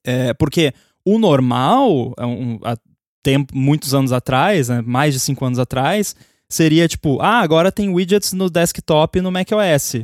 [0.03, 0.73] É, porque
[1.05, 2.75] o normal, é um, há
[3.21, 6.15] tempo, muitos anos atrás, né, mais de cinco anos atrás,
[6.49, 10.03] seria tipo, ah, agora tem widgets no desktop no macOS.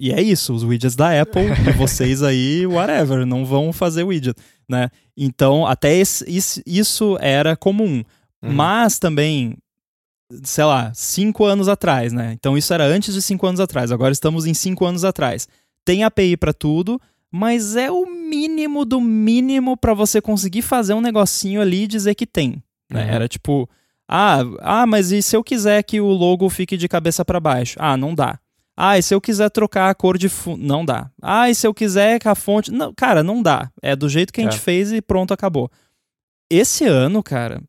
[0.00, 4.34] E é isso, os widgets da Apple e vocês aí, whatever, não vão fazer widget,
[4.66, 4.88] né?
[5.14, 6.24] Então, até esse,
[6.66, 8.02] isso era comum.
[8.42, 8.50] Uhum.
[8.54, 9.58] Mas também,
[10.42, 12.32] sei lá, cinco anos atrás, né?
[12.32, 15.48] Então isso era antes de cinco anos atrás, agora estamos em cinco anos atrás.
[15.84, 21.00] Tem API para tudo, mas é o mínimo do mínimo para você conseguir fazer um
[21.00, 22.62] negocinho ali e dizer que tem.
[22.90, 23.04] Né?
[23.04, 23.10] Uhum.
[23.10, 23.68] Era tipo,
[24.08, 27.76] ah, ah, mas e se eu quiser que o logo fique de cabeça para baixo?
[27.78, 28.38] Ah, não dá.
[28.76, 30.64] Ah, e se eu quiser trocar a cor de fundo?
[30.64, 31.10] Não dá.
[31.20, 32.72] Ah, e se eu quiser que a fonte.
[32.72, 33.70] Não, cara, não dá.
[33.82, 34.58] É do jeito que a gente é.
[34.58, 35.70] fez e pronto, acabou.
[36.50, 37.62] Esse ano, cara,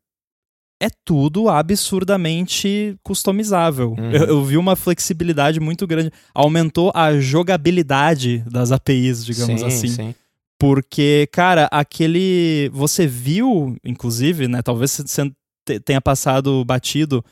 [0.82, 3.94] é tudo absurdamente customizável.
[3.96, 4.10] Uhum.
[4.10, 6.10] Eu, eu vi uma flexibilidade muito grande.
[6.34, 9.88] Aumentou a jogabilidade das APIs, digamos sim, assim.
[9.88, 10.14] Sim.
[10.58, 12.68] Porque, cara, aquele.
[12.72, 14.60] Você viu, inclusive, né?
[14.62, 15.30] Talvez você
[15.84, 17.24] tenha passado batido.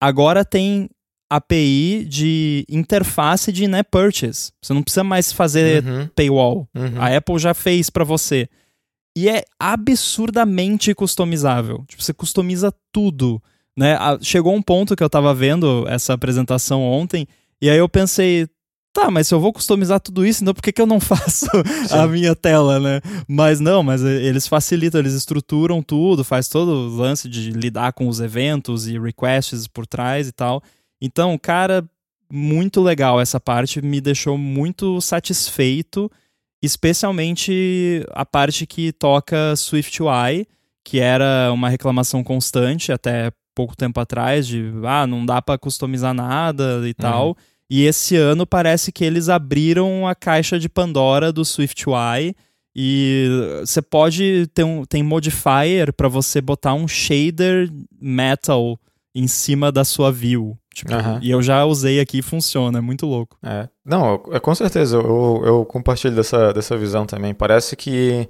[0.00, 0.88] Agora tem
[1.30, 4.52] API de interface de in-app purchase.
[4.62, 6.08] Você não precisa mais fazer Uhum.
[6.14, 6.68] paywall.
[6.74, 7.00] Uhum.
[7.00, 8.48] A Apple já fez pra você.
[9.16, 11.84] E é absurdamente customizável.
[11.88, 13.42] Tipo, você customiza tudo,
[13.76, 13.94] né?
[13.96, 17.26] A- Chegou um ponto que eu tava vendo essa apresentação ontem,
[17.60, 18.46] e aí eu pensei,
[18.92, 21.46] tá, mas se eu vou customizar tudo isso, então por que, que eu não faço
[21.90, 23.00] a minha tela, né?
[23.26, 28.06] Mas não, mas eles facilitam, eles estruturam tudo, faz todo o lance de lidar com
[28.08, 30.62] os eventos e requests por trás e tal.
[31.00, 31.84] Então, cara,
[32.30, 36.10] muito legal essa parte, me deixou muito satisfeito
[36.62, 40.46] especialmente a parte que toca SwiftUI,
[40.84, 46.14] que era uma reclamação constante até pouco tempo atrás de ah, não dá para customizar
[46.14, 47.36] nada e tal.
[47.70, 52.34] E esse ano parece que eles abriram a caixa de Pandora do SwiftUI
[52.74, 53.28] e
[53.60, 57.68] você pode ter um tem modifier para você botar um shader
[58.00, 58.78] metal
[59.14, 60.56] em cima da sua view.
[60.78, 61.18] Tipo, Aham.
[61.22, 63.36] E eu já usei aqui e funciona, é muito louco.
[63.42, 63.68] É.
[63.84, 67.34] Não, eu- é com certeza, eu, eu compartilho dessa, dessa visão também.
[67.34, 68.28] Parece que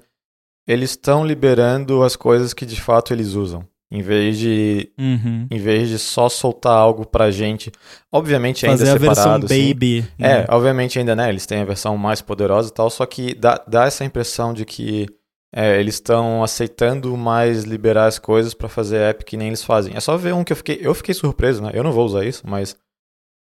[0.67, 3.65] eles estão liberando as coisas que de fato eles usam.
[3.91, 5.47] Em vez de, Uhum.
[5.51, 7.73] em vez de só soltar algo pra gente.
[8.13, 9.47] Obviamente ainda Fazer a versão separado.
[9.47, 9.69] assim.
[9.73, 10.05] baby.
[10.19, 10.47] É, né?
[10.51, 11.31] obviamente ainda, né?
[11.31, 14.67] Eles têm a versão mais poderosa e tal, só que dá, dá essa impressão de
[14.67, 15.07] que
[15.55, 19.95] é, eles estão aceitando mais liberar as coisas pra fazer app que nem eles fazem.
[19.97, 20.79] É só ver um que eu fiquei.
[20.81, 21.71] Eu fiquei surpreso, né?
[21.75, 22.77] Eu não vou usar isso, mas.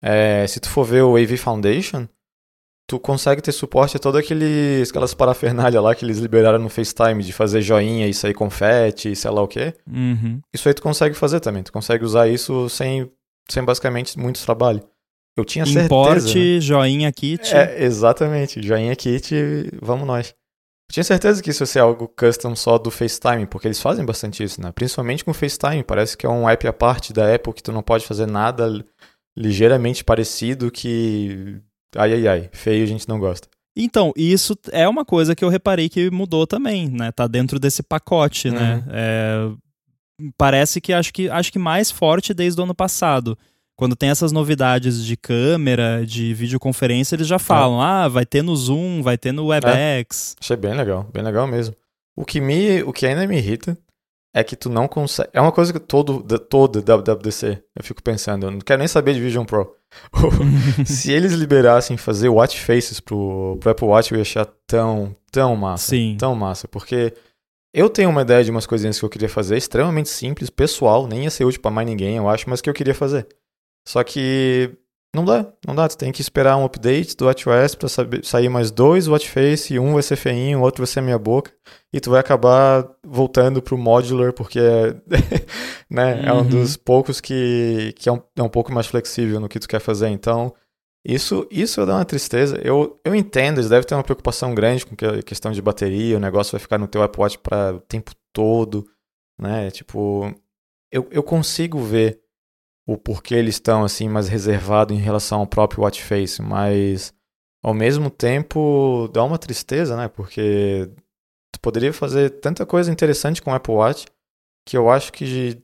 [0.02, 2.08] é, se tu for ver o AV Foundation,
[2.88, 7.22] tu consegue ter suporte a todas aqueles, aquelas parafernália lá que eles liberaram no FaceTime
[7.22, 9.74] de fazer joinha e sair confete e sei lá o quê.
[9.86, 10.40] Uhum.
[10.52, 11.62] Isso aí tu consegue fazer também.
[11.62, 13.10] Tu consegue usar isso sem,
[13.48, 14.82] sem basicamente muito trabalho.
[15.36, 15.86] Eu tinha certeza.
[15.86, 16.60] Importe, né?
[16.60, 17.54] joinha kit.
[17.54, 18.60] É, exatamente.
[18.60, 19.34] Joinha kit,
[19.80, 20.34] vamos nós.
[20.92, 24.44] Tinha certeza que isso ia ser algo custom só do FaceTime, porque eles fazem bastante
[24.44, 24.70] isso, né?
[24.72, 25.82] Principalmente com o FaceTime.
[25.82, 28.66] Parece que é um app à parte da Apple que tu não pode fazer nada
[28.66, 28.84] li-
[29.34, 31.58] ligeiramente parecido que.
[31.96, 32.50] Ai, ai, ai.
[32.52, 33.48] Feio a gente não gosta.
[33.74, 37.10] Então, isso é uma coisa que eu reparei que mudou também, né?
[37.10, 38.84] Tá dentro desse pacote, né?
[38.86, 38.92] Uhum.
[38.92, 39.50] É,
[40.36, 43.36] parece que acho, que acho que mais forte desde o ano passado.
[43.76, 48.54] Quando tem essas novidades de câmera, de videoconferência, eles já falam: ah, vai ter no
[48.54, 50.36] Zoom, vai ter no WebEx.
[50.40, 51.74] Achei bem legal, bem legal mesmo.
[52.14, 53.76] O que, me, o que ainda me irrita
[54.34, 55.30] é que tu não consegue.
[55.32, 59.14] É uma coisa que todo, todo WWDC eu fico pensando, eu não quero nem saber
[59.14, 59.74] de Vision Pro.
[60.86, 65.54] Se eles liberassem fazer watch faces pro, pro Apple Watch, eu ia achar tão, tão
[65.56, 65.90] massa.
[65.90, 66.16] Sim.
[66.18, 66.66] Tão massa.
[66.66, 67.12] Porque
[67.74, 71.24] eu tenho uma ideia de umas coisinhas que eu queria fazer, extremamente simples, pessoal, nem
[71.24, 73.26] ia ser útil pra mais ninguém, eu acho, mas que eu queria fazer.
[73.86, 74.70] Só que
[75.14, 75.88] não dá, não dá.
[75.88, 79.94] Tu tem que esperar um update do WatchOS saber, sair mais dois watch face, um
[79.94, 81.52] vai ser feinho, o outro vai ser a minha boca,
[81.92, 84.94] e tu vai acabar voltando pro modular, porque é,
[85.90, 86.48] né, é um Uhum.
[86.48, 89.80] dos poucos que, que é, um, é um pouco mais flexível no que tu quer
[89.80, 90.08] fazer.
[90.08, 90.54] Então,
[91.04, 92.58] isso, isso dá uma tristeza.
[92.62, 96.20] Eu, eu entendo, eles devem ter uma preocupação grande com a questão de bateria, o
[96.20, 98.86] negócio vai ficar no teu Apple Watch para o tempo todo,
[99.38, 99.70] né?
[99.70, 100.32] Tipo,
[100.90, 102.21] eu, eu consigo ver
[102.92, 107.12] o porquê eles estão assim mais reservados em relação ao próprio watch face, mas
[107.62, 110.08] ao mesmo tempo dá uma tristeza, né?
[110.08, 110.90] Porque
[111.52, 114.06] tu poderia fazer tanta coisa interessante com o Apple Watch
[114.66, 115.60] que eu acho que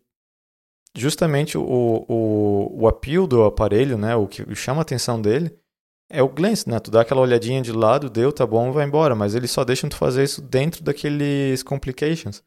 [0.96, 1.62] justamente o,
[2.08, 4.16] o, o appeal do aparelho, né?
[4.16, 5.56] O que chama a atenção dele
[6.10, 6.80] é o glance, né?
[6.80, 9.14] Tu dá aquela olhadinha de lado, deu, tá bom, vai embora.
[9.14, 12.42] Mas eles só deixam tu fazer isso dentro daqueles complications.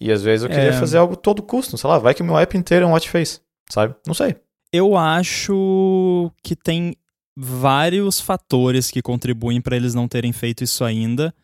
[0.00, 0.72] E às vezes eu queria É.
[0.72, 3.10] fazer algo todo custo, sei lá, vai que o meu app inteiro é um watch
[3.10, 3.94] face, sabe?
[4.06, 4.36] Não sei.
[4.72, 6.94] Eu acho que tem
[7.36, 11.34] vários fatores que contribuem para eles não terem feito isso ainda.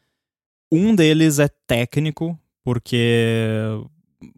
[0.70, 3.58] Um deles é técnico, porque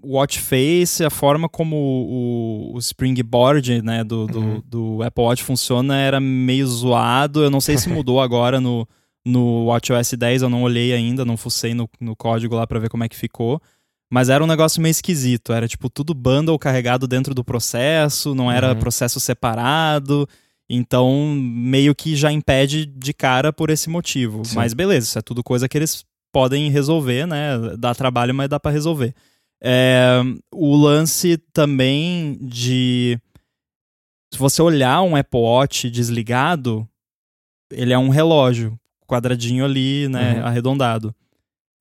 [0.03, 4.63] o watch face, a forma como o, o springboard né, do, do, Uhum.
[4.67, 7.43] do Apple Watch funciona era meio zoado.
[7.43, 8.87] Eu não sei se mudou agora no,
[9.25, 12.89] no WatchOS 10, eu não olhei ainda, não fucei no, no código lá para ver
[12.89, 13.61] como é que ficou.
[14.11, 15.53] Mas era um negócio meio esquisito.
[15.53, 18.79] Era tipo tudo bundle carregado dentro do processo, não era Uhum.
[18.79, 20.29] processo separado.
[20.69, 24.45] Então, meio que já impede de cara por esse motivo.
[24.45, 24.57] Sim.
[24.57, 27.57] Mas beleza, isso é tudo coisa que eles podem resolver, né?
[27.79, 29.15] Dá trabalho, mas dá pra resolver.
[29.63, 30.21] É,
[30.53, 33.19] o lance também de.
[34.33, 36.87] Se você olhar um Apple Watch desligado,
[37.73, 40.35] ele é um relógio, quadradinho ali, né?
[40.41, 40.47] Uhum.
[40.47, 41.15] Arredondado.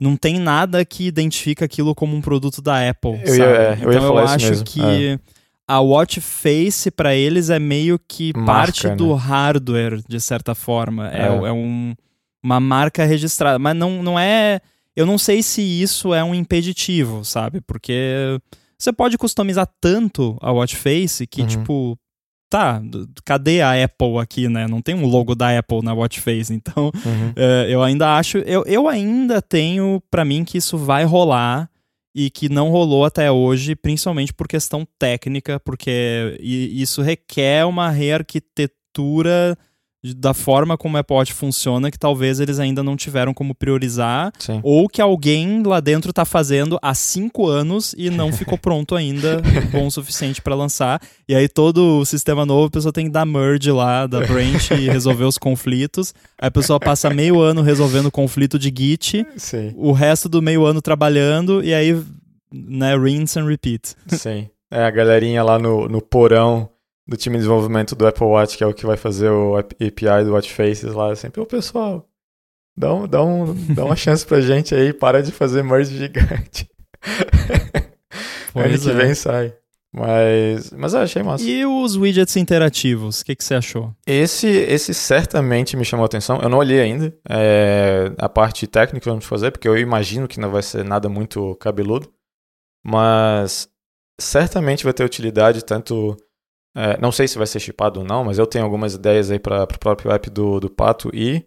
[0.00, 3.12] Não tem nada que identifica aquilo como um produto da Apple.
[3.22, 3.38] Eu sabe?
[3.38, 5.18] ia- é, eu então eu isso acho mesmo, que
[5.66, 9.20] a watch face para eles é meio que Marca, parte do né?
[9.20, 11.08] hardware, de certa forma.
[11.10, 11.26] É, É.
[11.48, 11.94] é um-
[12.42, 13.58] uma marca registrada.
[13.58, 14.60] Mas não, não é.
[14.94, 17.60] Eu não sei se isso é um impeditivo, sabe?
[17.60, 18.38] Porque
[18.78, 21.46] você pode customizar tanto a watch face que, Uhum.
[21.48, 21.98] tipo.
[22.48, 22.80] Tá,
[23.24, 24.68] cadê a Apple aqui, né?
[24.68, 27.32] Não tem um logo da Apple na watch face, então Uhum.
[27.34, 31.68] é, eu ainda acho, eu, eu ainda tenho pra mim que isso vai rolar
[32.14, 39.56] e que não rolou até hoje, principalmente por questão técnica, porque isso requer uma rearquitetura
[40.14, 44.32] da forma como a Apple Watch funciona que talvez eles ainda não tiveram como priorizar
[44.38, 44.60] Sim.
[44.62, 49.40] ou que alguém lá dentro tá fazendo há cinco anos e não ficou pronto ainda
[49.72, 51.00] bom o suficiente pra lançar.
[51.28, 54.70] E aí todo o sistema novo, a pessoa tem que dar merge lá da branch
[54.72, 56.14] e resolver os conflitos.
[56.38, 59.72] Aí a pessoa passa meio ano resolvendo o conflito de Git, Sim.
[59.76, 62.00] o resto do meio ano trabalhando e aí,
[62.52, 63.94] né, rinse and repeat.
[64.08, 64.48] Sim.
[64.70, 66.68] É a galerinha lá no, no porão
[67.06, 70.24] do time de desenvolvimento do Apple Watch, que é o que vai fazer o API
[70.24, 71.14] do Watch Faces lá.
[71.14, 72.08] Sempre, ô pessoal,
[72.76, 76.68] dá, um, dá, um, dá uma chance pra gente aí, para de fazer merge gigante.
[78.54, 78.94] ano que é.
[78.94, 79.54] vem sai.
[79.96, 81.42] Mas, mas eu achei massa.
[81.42, 83.94] E os widgets interativos, o que, que você achou?
[84.06, 86.38] Esse, esse certamente me chamou a atenção.
[86.42, 90.50] Eu não olhei ainda é, a parte técnica vamos fazer, porque eu imagino que não
[90.50, 92.12] vai ser nada muito cabeludo.
[92.84, 93.70] Mas
[94.20, 96.14] certamente vai ter utilidade, tanto.
[96.76, 99.38] É, não sei se vai ser chipado ou não, mas eu tenho algumas ideias aí
[99.38, 101.42] para o próprio app do, do Pato e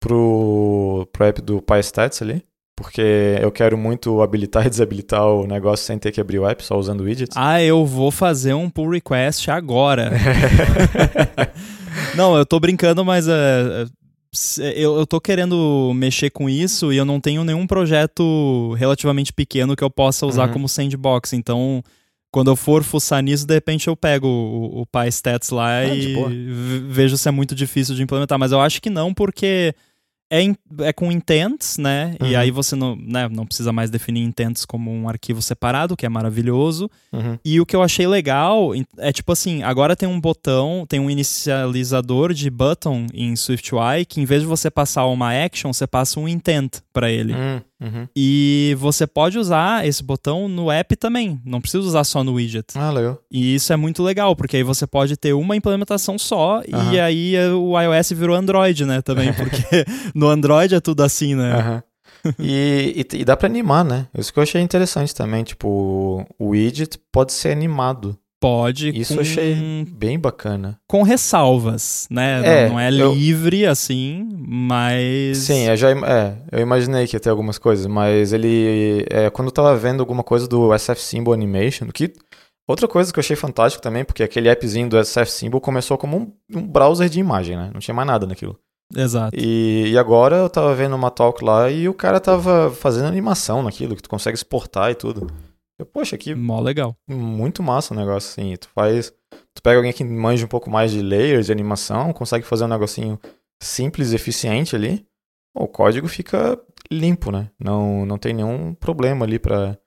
[0.00, 2.42] pro, pro app do PyStats ali.
[2.76, 6.64] Porque eu quero muito habilitar e desabilitar o negócio sem ter que abrir o app,
[6.64, 7.36] só usando widgets.
[7.36, 10.10] Ah, eu vou fazer um pull request agora.
[12.16, 13.26] Não, eu tô brincando, mas
[14.32, 19.32] se- eu, eu tô querendo mexer com isso e eu não tenho nenhum projeto relativamente
[19.32, 20.52] pequeno que eu possa usar Uhum.
[20.54, 21.32] como sandbox.
[21.32, 21.82] Então,
[22.32, 26.14] quando eu for fuçar nisso, de repente eu pego o, o PyStats lá Ah, e
[26.88, 28.38] vejo se é muito difícil de implementar.
[28.38, 29.74] Mas eu acho que não, porque
[30.32, 32.14] é, in- é com intents, né?
[32.20, 32.38] E Uhum.
[32.38, 36.08] aí você não, né, não precisa mais definir intents como um arquivo separado, que é
[36.08, 36.88] maravilhoso.
[37.12, 37.36] Uhum.
[37.44, 41.10] E o que eu achei legal é tipo assim, agora tem um botão, tem um
[41.10, 46.18] inicializador de button em SwiftUI que em vez de você passar uma action, você passa
[46.20, 47.34] um intent para ele.
[47.34, 48.06] Hum, uhum.
[48.14, 52.66] E você pode usar esse botão no app também, não precisa usar só no widget.
[52.76, 53.18] Ah, legal.
[53.30, 57.02] E isso é muito legal, porque aí você pode ter uma implementação só e Aham.
[57.02, 61.52] aí eh, o iOS virou Android, né, também, porque no Android é tudo assim, né?
[61.52, 61.82] Aham.
[62.38, 64.06] E, e, e dá pra animar, né?
[64.14, 65.42] Isso que eu achei interessante também.
[65.42, 68.14] Tipo, o widget pode ser animado.
[68.40, 68.88] Pode.
[68.98, 70.78] Isso com, eu achei bem bacana.
[70.88, 72.40] Com ressalvas, né?
[72.42, 75.36] É, não, não é eu- livre assim, mas.
[75.38, 79.04] Sim, eu já é, eu imaginei que ia ter algumas coisas, mas ele.
[79.10, 82.12] É, quando eu tava vendo alguma coisa do SF Symbol Animation, que.
[82.66, 86.16] Outra coisa que eu achei fantástico também, porque aquele appzinho do SF Symbol começou como
[86.16, 87.68] um, um browser de imagem, né?
[87.74, 88.56] Não tinha mais nada naquilo.
[88.96, 89.36] Exato.
[89.36, 93.60] E, e agora eu tava vendo uma talk lá e o cara tava fazendo animação
[93.62, 95.26] naquilo, que tu consegue exportar e tudo.
[95.80, 96.94] Eu, poxa, que Mó legal.
[97.08, 98.54] muito massa o negócio, assim.
[98.54, 99.10] Tu faz.
[99.54, 102.68] Tu pega alguém que manja um pouco mais de layers, de animação, consegue fazer um
[102.68, 103.18] negocinho
[103.62, 105.06] simples eficiente ali.
[105.54, 106.60] O código fica
[106.92, 107.48] limpo, né?
[107.58, 109.78] Não, não tem nenhum problema ali pra.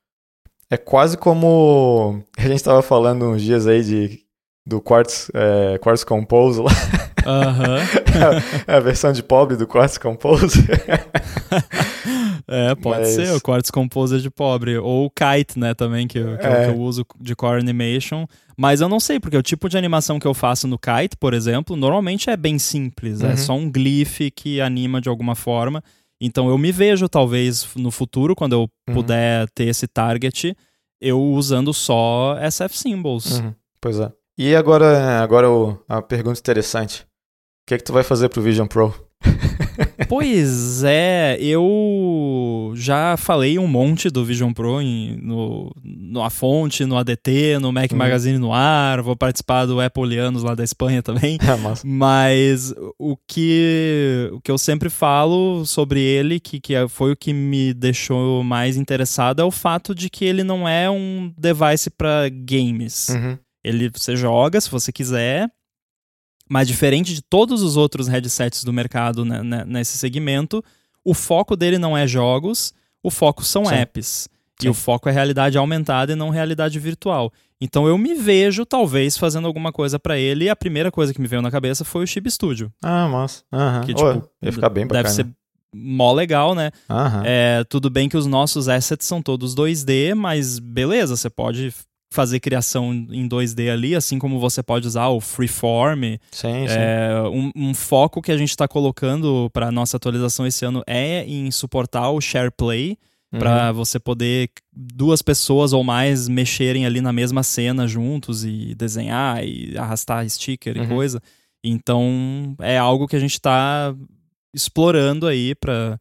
[0.67, 2.23] É quase como.
[2.37, 4.23] A gente tava falando uns dias aí de.
[4.65, 6.71] Do Quartz, é, Quartz Compose lá.
[7.25, 7.77] Aham.
[8.65, 10.65] É a versão de pobre do Quartz Compose.
[12.47, 14.77] é, pode Mas- ser o Quartz Composer de pobre.
[14.77, 16.65] Ou o Kite, né, também, que, eu- que, eu- É.
[16.65, 18.25] que eu uso de Core Animation.
[18.57, 21.33] Mas eu não sei, porque o tipo de animação que eu faço no Kite, por
[21.33, 23.21] exemplo, normalmente é bem simples.
[23.21, 23.37] É Uhum.
[23.37, 25.83] só um glyph que anima de alguma forma.
[26.21, 28.93] Então eu me vejo, talvez, no futuro, quando eu Uhum.
[28.93, 30.55] puder ter esse target,
[31.01, 33.39] eu usando só SF Symbols.
[33.39, 34.11] Uhum, pois é.
[34.37, 37.01] E agora, agora o- a pergunta interessante.
[37.01, 37.05] O
[37.67, 38.93] que é que tu vai fazer pro Vision Pro?
[40.09, 46.85] Pois é, eu já falei um monte do Vision Pro em, no, no A Fonte,
[46.85, 47.97] no ADT, no Mac Uhum.
[47.97, 51.37] Magazine no ar, vou participar do Appleianos lá da Espanha também.
[51.43, 51.85] É massa.
[51.85, 57.15] Mas o que, o que eu sempre falo sobre ele, que, que é- foi o
[57.15, 61.89] que me deixou mais interessado, é o fato de que ele não é um device
[61.89, 63.09] para games.
[63.09, 63.37] Uhum.
[63.63, 65.47] Ele você joga se você quiser,
[66.49, 70.63] mas diferente de todos os outros headsets do mercado né, né, nesse segmento,
[71.03, 73.75] o foco dele não é jogos, o foco são Sim.
[73.75, 74.27] apps.
[74.59, 74.69] E Sim.
[74.69, 77.31] o foco é realidade aumentada e não realidade virtual.
[77.59, 81.21] Então eu me vejo, talvez, fazendo alguma coisa pra ele, e a primeira coisa que
[81.21, 82.71] me veio na cabeça foi o Chip Studio.
[82.81, 83.43] Ah, massa.
[83.85, 85.03] Que, tipo, ia ficar bem bacana.
[85.03, 85.27] Deve ser
[85.73, 86.71] mó legal, né?
[87.25, 91.73] É, tudo bem que os nossos assets são todos 2D, mas beleza, você pode
[92.13, 96.17] fazer criação em 2D ali, assim como você pode usar o Freeform.
[96.31, 96.75] Sim, sim.
[96.77, 101.25] É, um, um foco que a gente está colocando para nossa atualização esse ano é
[101.25, 102.97] em suportar o SharePlay,
[103.33, 103.39] Uhum.
[103.39, 109.43] para você poder duas pessoas ou mais mexerem ali na mesma cena juntos e desenhar
[109.43, 110.83] e arrastar sticker Uhum.
[110.83, 111.19] e coisa.
[111.63, 113.95] Então é algo que a gente está
[114.53, 115.97] explorando aí para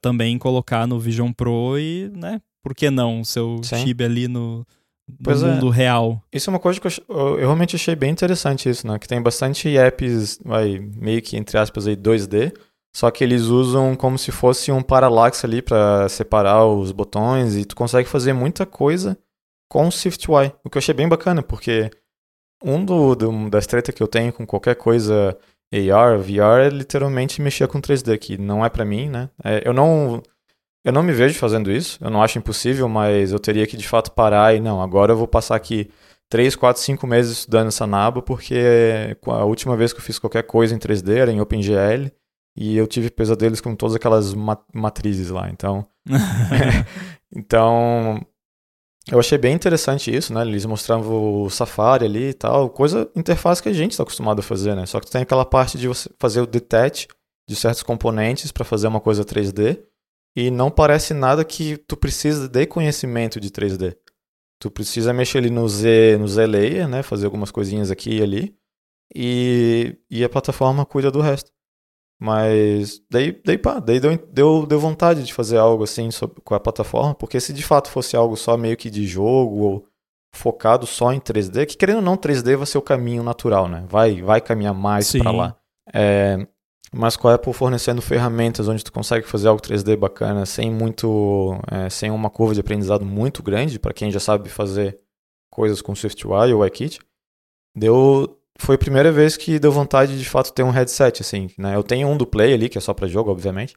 [0.00, 4.64] também colocar no Vision Pro e, né, por que não o seu chip ali no,
[5.42, 5.46] é.
[5.54, 6.22] mundo real.
[6.32, 8.98] Isso é uma coisa que eu, eu- realmente achei bem interessante isso, né?
[8.98, 12.52] Que tem bastante apps, vai, meio que entre aspas aí 2D,
[12.94, 17.64] só que eles usam como se fosse um parallax ali pra separar os botões e
[17.64, 19.16] tu consegue fazer muita coisa
[19.70, 21.90] com o SwiftUI, o que eu achei bem bacana, porque
[22.64, 25.36] um do, do- das tretas que eu tenho com qualquer coisa
[25.72, 29.30] AR, VR, é literalmente mexer com 3D, que não é pra mim, né?
[29.44, 30.20] É, eu não
[30.84, 33.86] eu não me vejo fazendo isso, eu não acho impossível, mas eu teria que de
[33.86, 35.90] fato parar e não, agora eu vou passar aqui
[36.28, 40.44] 3, 4, 5 meses estudando essa naba, porque a última vez que eu fiz qualquer
[40.44, 42.10] coisa em 3D era em OpenGL
[42.56, 45.86] e eu tive pesadelos com todas aquelas ma- matrizes lá, então
[47.34, 48.20] então,
[49.10, 50.42] eu achei bem interessante isso, né?
[50.42, 54.42] Eles mostravam o Safari ali e tal, coisa, interface que a gente está acostumado a
[54.42, 54.86] fazer, né?
[54.86, 57.08] Só que tem aquela parte de você fazer o detach
[57.48, 59.80] de certos componentes para fazer uma coisa 3D
[60.34, 63.96] e não parece nada que tu precisa de conhecimento de 3D.
[64.58, 67.02] Tu precisa mexer ali no Z, no Z Layer, né?
[67.02, 68.60] Fazer algumas coisinhas aqui e ali
[69.14, 71.50] e, e a plataforma cuida do resto.
[72.20, 76.54] Mas daí, daí pá, daí deu, deu, deu vontade de fazer algo assim sobre, com
[76.54, 79.86] a plataforma, porque se de fato fosse algo só meio que de jogo ou
[80.32, 83.84] focado só em 3D, que querendo ou não 3D vai ser o caminho natural, né?
[83.88, 85.56] Vai, vai caminhar mais para lá.
[85.92, 86.46] É,
[86.92, 91.58] mas com a Apple fornecendo ferramentas onde tu consegue fazer algo 3D bacana sem muito,
[91.70, 94.98] é, sem uma curva de aprendizado muito grande para quem já sabe fazer
[95.50, 97.00] coisas com SwiftUI ou iKit,
[97.76, 101.74] deu foi a primeira vez que deu vontade de fato ter um headset assim, né?
[101.74, 103.74] Eu tenho um do Play ali que é só para jogo, obviamente.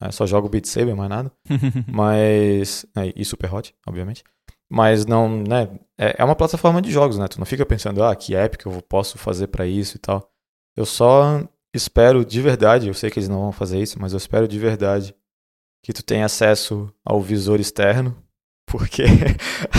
[0.00, 1.32] É, só jogo Beat Saber, mais nada.
[1.86, 2.86] Mas.
[2.96, 4.24] é, e Super Hot, obviamente.
[4.70, 5.78] Mas não, né?
[5.98, 7.28] É, é uma plataforma de jogos, né?
[7.28, 10.30] Tu não fica pensando, ah, que app que eu posso fazer pra isso e tal.
[10.74, 14.16] Eu só espero de verdade, eu sei que eles não vão fazer isso, mas eu
[14.18, 15.14] espero de verdade
[15.82, 18.16] que tu tenha acesso ao visor externo,
[18.66, 19.04] porque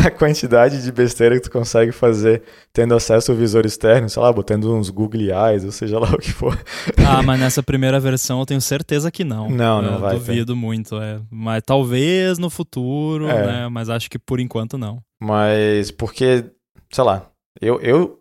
[0.06, 2.42] a quantidade de besteira que tu consegue fazer
[2.72, 6.18] tendo acesso ao visor externo, sei lá, botando uns Google Eyes, ou seja lá o
[6.18, 6.58] que for.
[7.06, 9.50] ah, mas nessa primeira versão eu tenho certeza que não.
[9.50, 10.20] Não, não Eu vai ter.
[10.20, 11.20] Duvido muito, é.
[11.30, 13.46] Mas talvez no futuro, É.
[13.46, 13.68] né?
[13.70, 15.02] Mas acho que por enquanto não.
[15.20, 16.46] Mas porque,
[16.90, 17.30] sei lá,
[17.60, 18.18] eu, eu,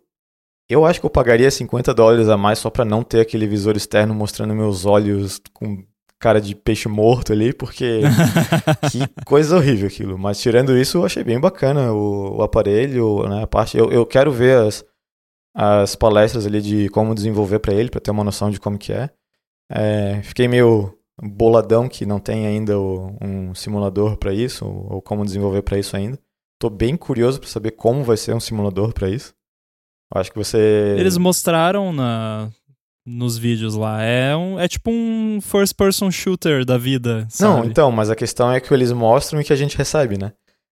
[0.69, 3.75] eu acho que eu pagaria 50 dólares a mais só pra não ter aquele visor
[3.77, 5.83] externo mostrando meus olhos com
[6.19, 8.01] cara de peixe morto ali, porque
[8.91, 10.17] que coisa horrível aquilo.
[10.17, 13.43] Mas tirando isso, eu achei bem bacana o, o aparelho, né?
[13.43, 14.83] A parte, eu, eu quero ver as,
[15.55, 18.91] as palestras ali de como desenvolver pra ele, pra ter uma noção de como que
[18.93, 19.09] é.
[19.71, 25.01] É, fiquei meio boladão que não tem ainda o- um simulador pra isso, ou, ou
[25.01, 26.17] como desenvolver pra isso ainda.
[26.59, 29.33] Tô bem curioso pra saber como vai ser um simulador pra isso.
[30.13, 30.95] Acho que você.
[30.97, 32.49] Eles mostraram na,
[33.05, 34.01] nos vídeos lá.
[34.01, 37.27] É, um, é tipo um first person shooter da vida.
[37.39, 37.67] Não, sabe?
[37.67, 40.31] então, mas a questão é que eles mostram e que a gente recebe, né?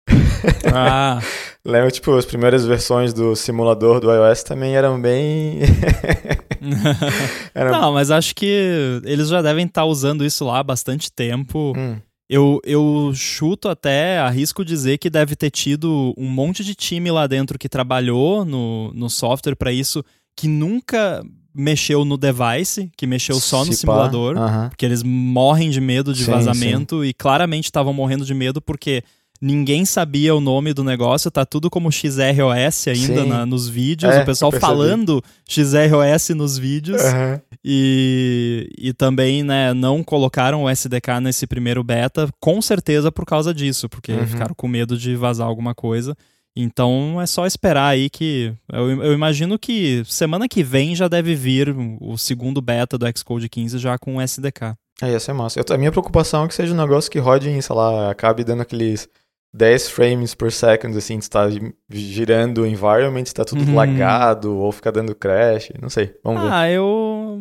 [0.74, 1.20] Ah,
[1.64, 5.60] Lembra, tipo, as primeiras versões do simulador do iOS também eram bem.
[7.54, 7.72] eram...
[7.72, 11.72] não, mas acho que eles já devem estar usando isso lá há bastante tempo.
[11.74, 11.96] Hum,
[12.28, 17.26] Eu, eu chuto até, arrisco dizer que deve ter tido um monte de time lá
[17.26, 20.02] dentro que trabalhou no, no software para isso,
[20.34, 21.22] que nunca
[21.54, 24.68] mexeu no device, que mexeu só no se pá, simulador, aham.
[24.70, 29.04] porque eles morrem de medo de Sim, vazamento e claramente estavam morrendo de medo porque
[29.44, 34.22] ninguém sabia o nome do negócio, tá tudo como XROS ainda na- nos vídeos, É,
[34.22, 37.02] o pessoal falando XROS nos vídeos.
[37.02, 37.40] Aham.
[37.62, 43.52] E, e também, né, não colocaram o SDK nesse primeiro beta, com certeza por causa
[43.52, 44.26] disso, porque Uhum.
[44.26, 46.16] ficaram com medo de vazar alguma coisa.
[46.56, 48.52] Então é só esperar aí que.
[48.72, 53.48] Eu, eu imagino que semana que vem já deve vir o segundo beta do Xcode
[53.48, 54.74] 15 já com o SDK.
[55.02, 55.58] É, ia ser massa.
[55.58, 58.44] Eu- a minha preocupação é que seja um negócio que rode em, sei lá, acabe
[58.44, 59.08] dando aqueles
[59.56, 61.48] 10 frames per second, assim, estar
[61.88, 63.74] girando o environment, está tudo Uhum.
[63.76, 66.12] lagado, ou ficar dando crash, não sei.
[66.24, 66.50] Vamos ver.
[66.52, 67.40] Ah, eu,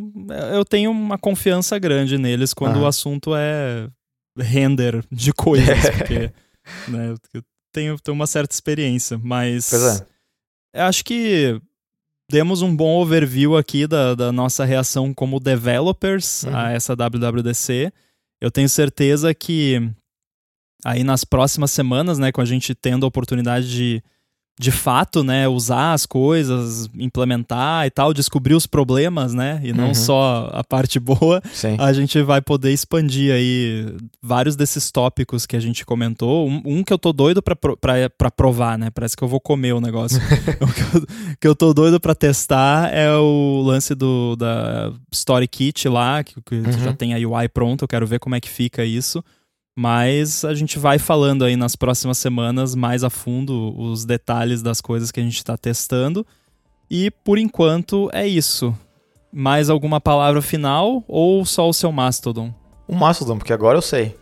[0.53, 2.83] eu tenho uma confiança grande neles quando Aham.
[2.83, 3.89] o assunto é
[4.37, 5.91] render de coisas, É.
[5.91, 6.31] porque
[6.87, 7.41] né, eu
[7.73, 10.05] tenho, tenho uma certa experiência, mas Pois é.
[10.75, 11.59] eu acho que
[12.31, 16.55] demos um bom overview aqui da, da nossa reação como developers Uhum.
[16.55, 17.91] a essa WWDC.
[18.39, 19.89] eu tenho certeza que
[20.83, 24.03] aí nas próximas semanas, né, com a gente tendo a oportunidade de
[24.59, 29.87] de fato, né, usar as coisas, implementar e tal, descobrir os problemas, né, e não
[29.87, 29.93] uhum.
[29.95, 31.75] só a parte boa, Sim.
[31.79, 36.47] a gente vai poder expandir aí vários desses tópicos que a gente comentou.
[36.47, 39.39] Um, um que eu tô doido pra, pra, pra provar, né, parece que eu vou
[39.39, 40.21] comer o negócio.
[40.61, 41.07] o que eu,
[41.41, 46.39] que eu tô doido pra testar é o lance do, da Story Kit lá, que,
[46.41, 46.71] que uhum.
[46.73, 49.23] já tem a UI pronta, eu quero ver como é que fica isso.
[49.75, 54.79] Mas a gente vai falando aí nas próximas semanas mais a fundo os detalhes das
[54.79, 56.23] coisas que a gente está testando.
[56.89, 58.77] E por enquanto é isso.
[59.31, 62.53] Mais alguma palavra final ou só o seu Mastodon?
[62.87, 64.15] O Mastodon, porque agora eu sei.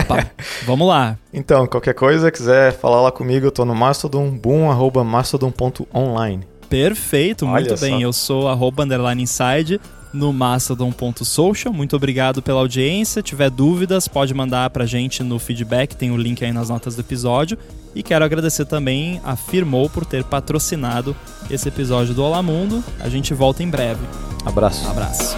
[0.00, 0.30] Opa,
[0.64, 1.18] vamos lá.
[1.32, 6.46] Então, qualquer coisa, quiser falar lá comigo, eu tô no Mastodon, boom.mastodon.online.
[6.68, 7.94] Perfeito, muito Olha bem.
[7.94, 8.00] Só.
[8.00, 9.80] Eu sou arroba underline inside
[10.12, 11.72] no mastodon.social.
[11.72, 13.20] Muito obrigado pela audiência.
[13.20, 16.94] Se tiver dúvidas, pode mandar pra gente no feedback, tem o link aí nas notas
[16.94, 17.58] do episódio.
[17.94, 21.14] E quero agradecer também a Firmou por ter patrocinado
[21.50, 22.84] esse episódio do Olá Mundo.
[23.00, 24.00] A gente volta em breve.
[24.44, 24.88] Abraço.
[24.88, 25.36] Abraço.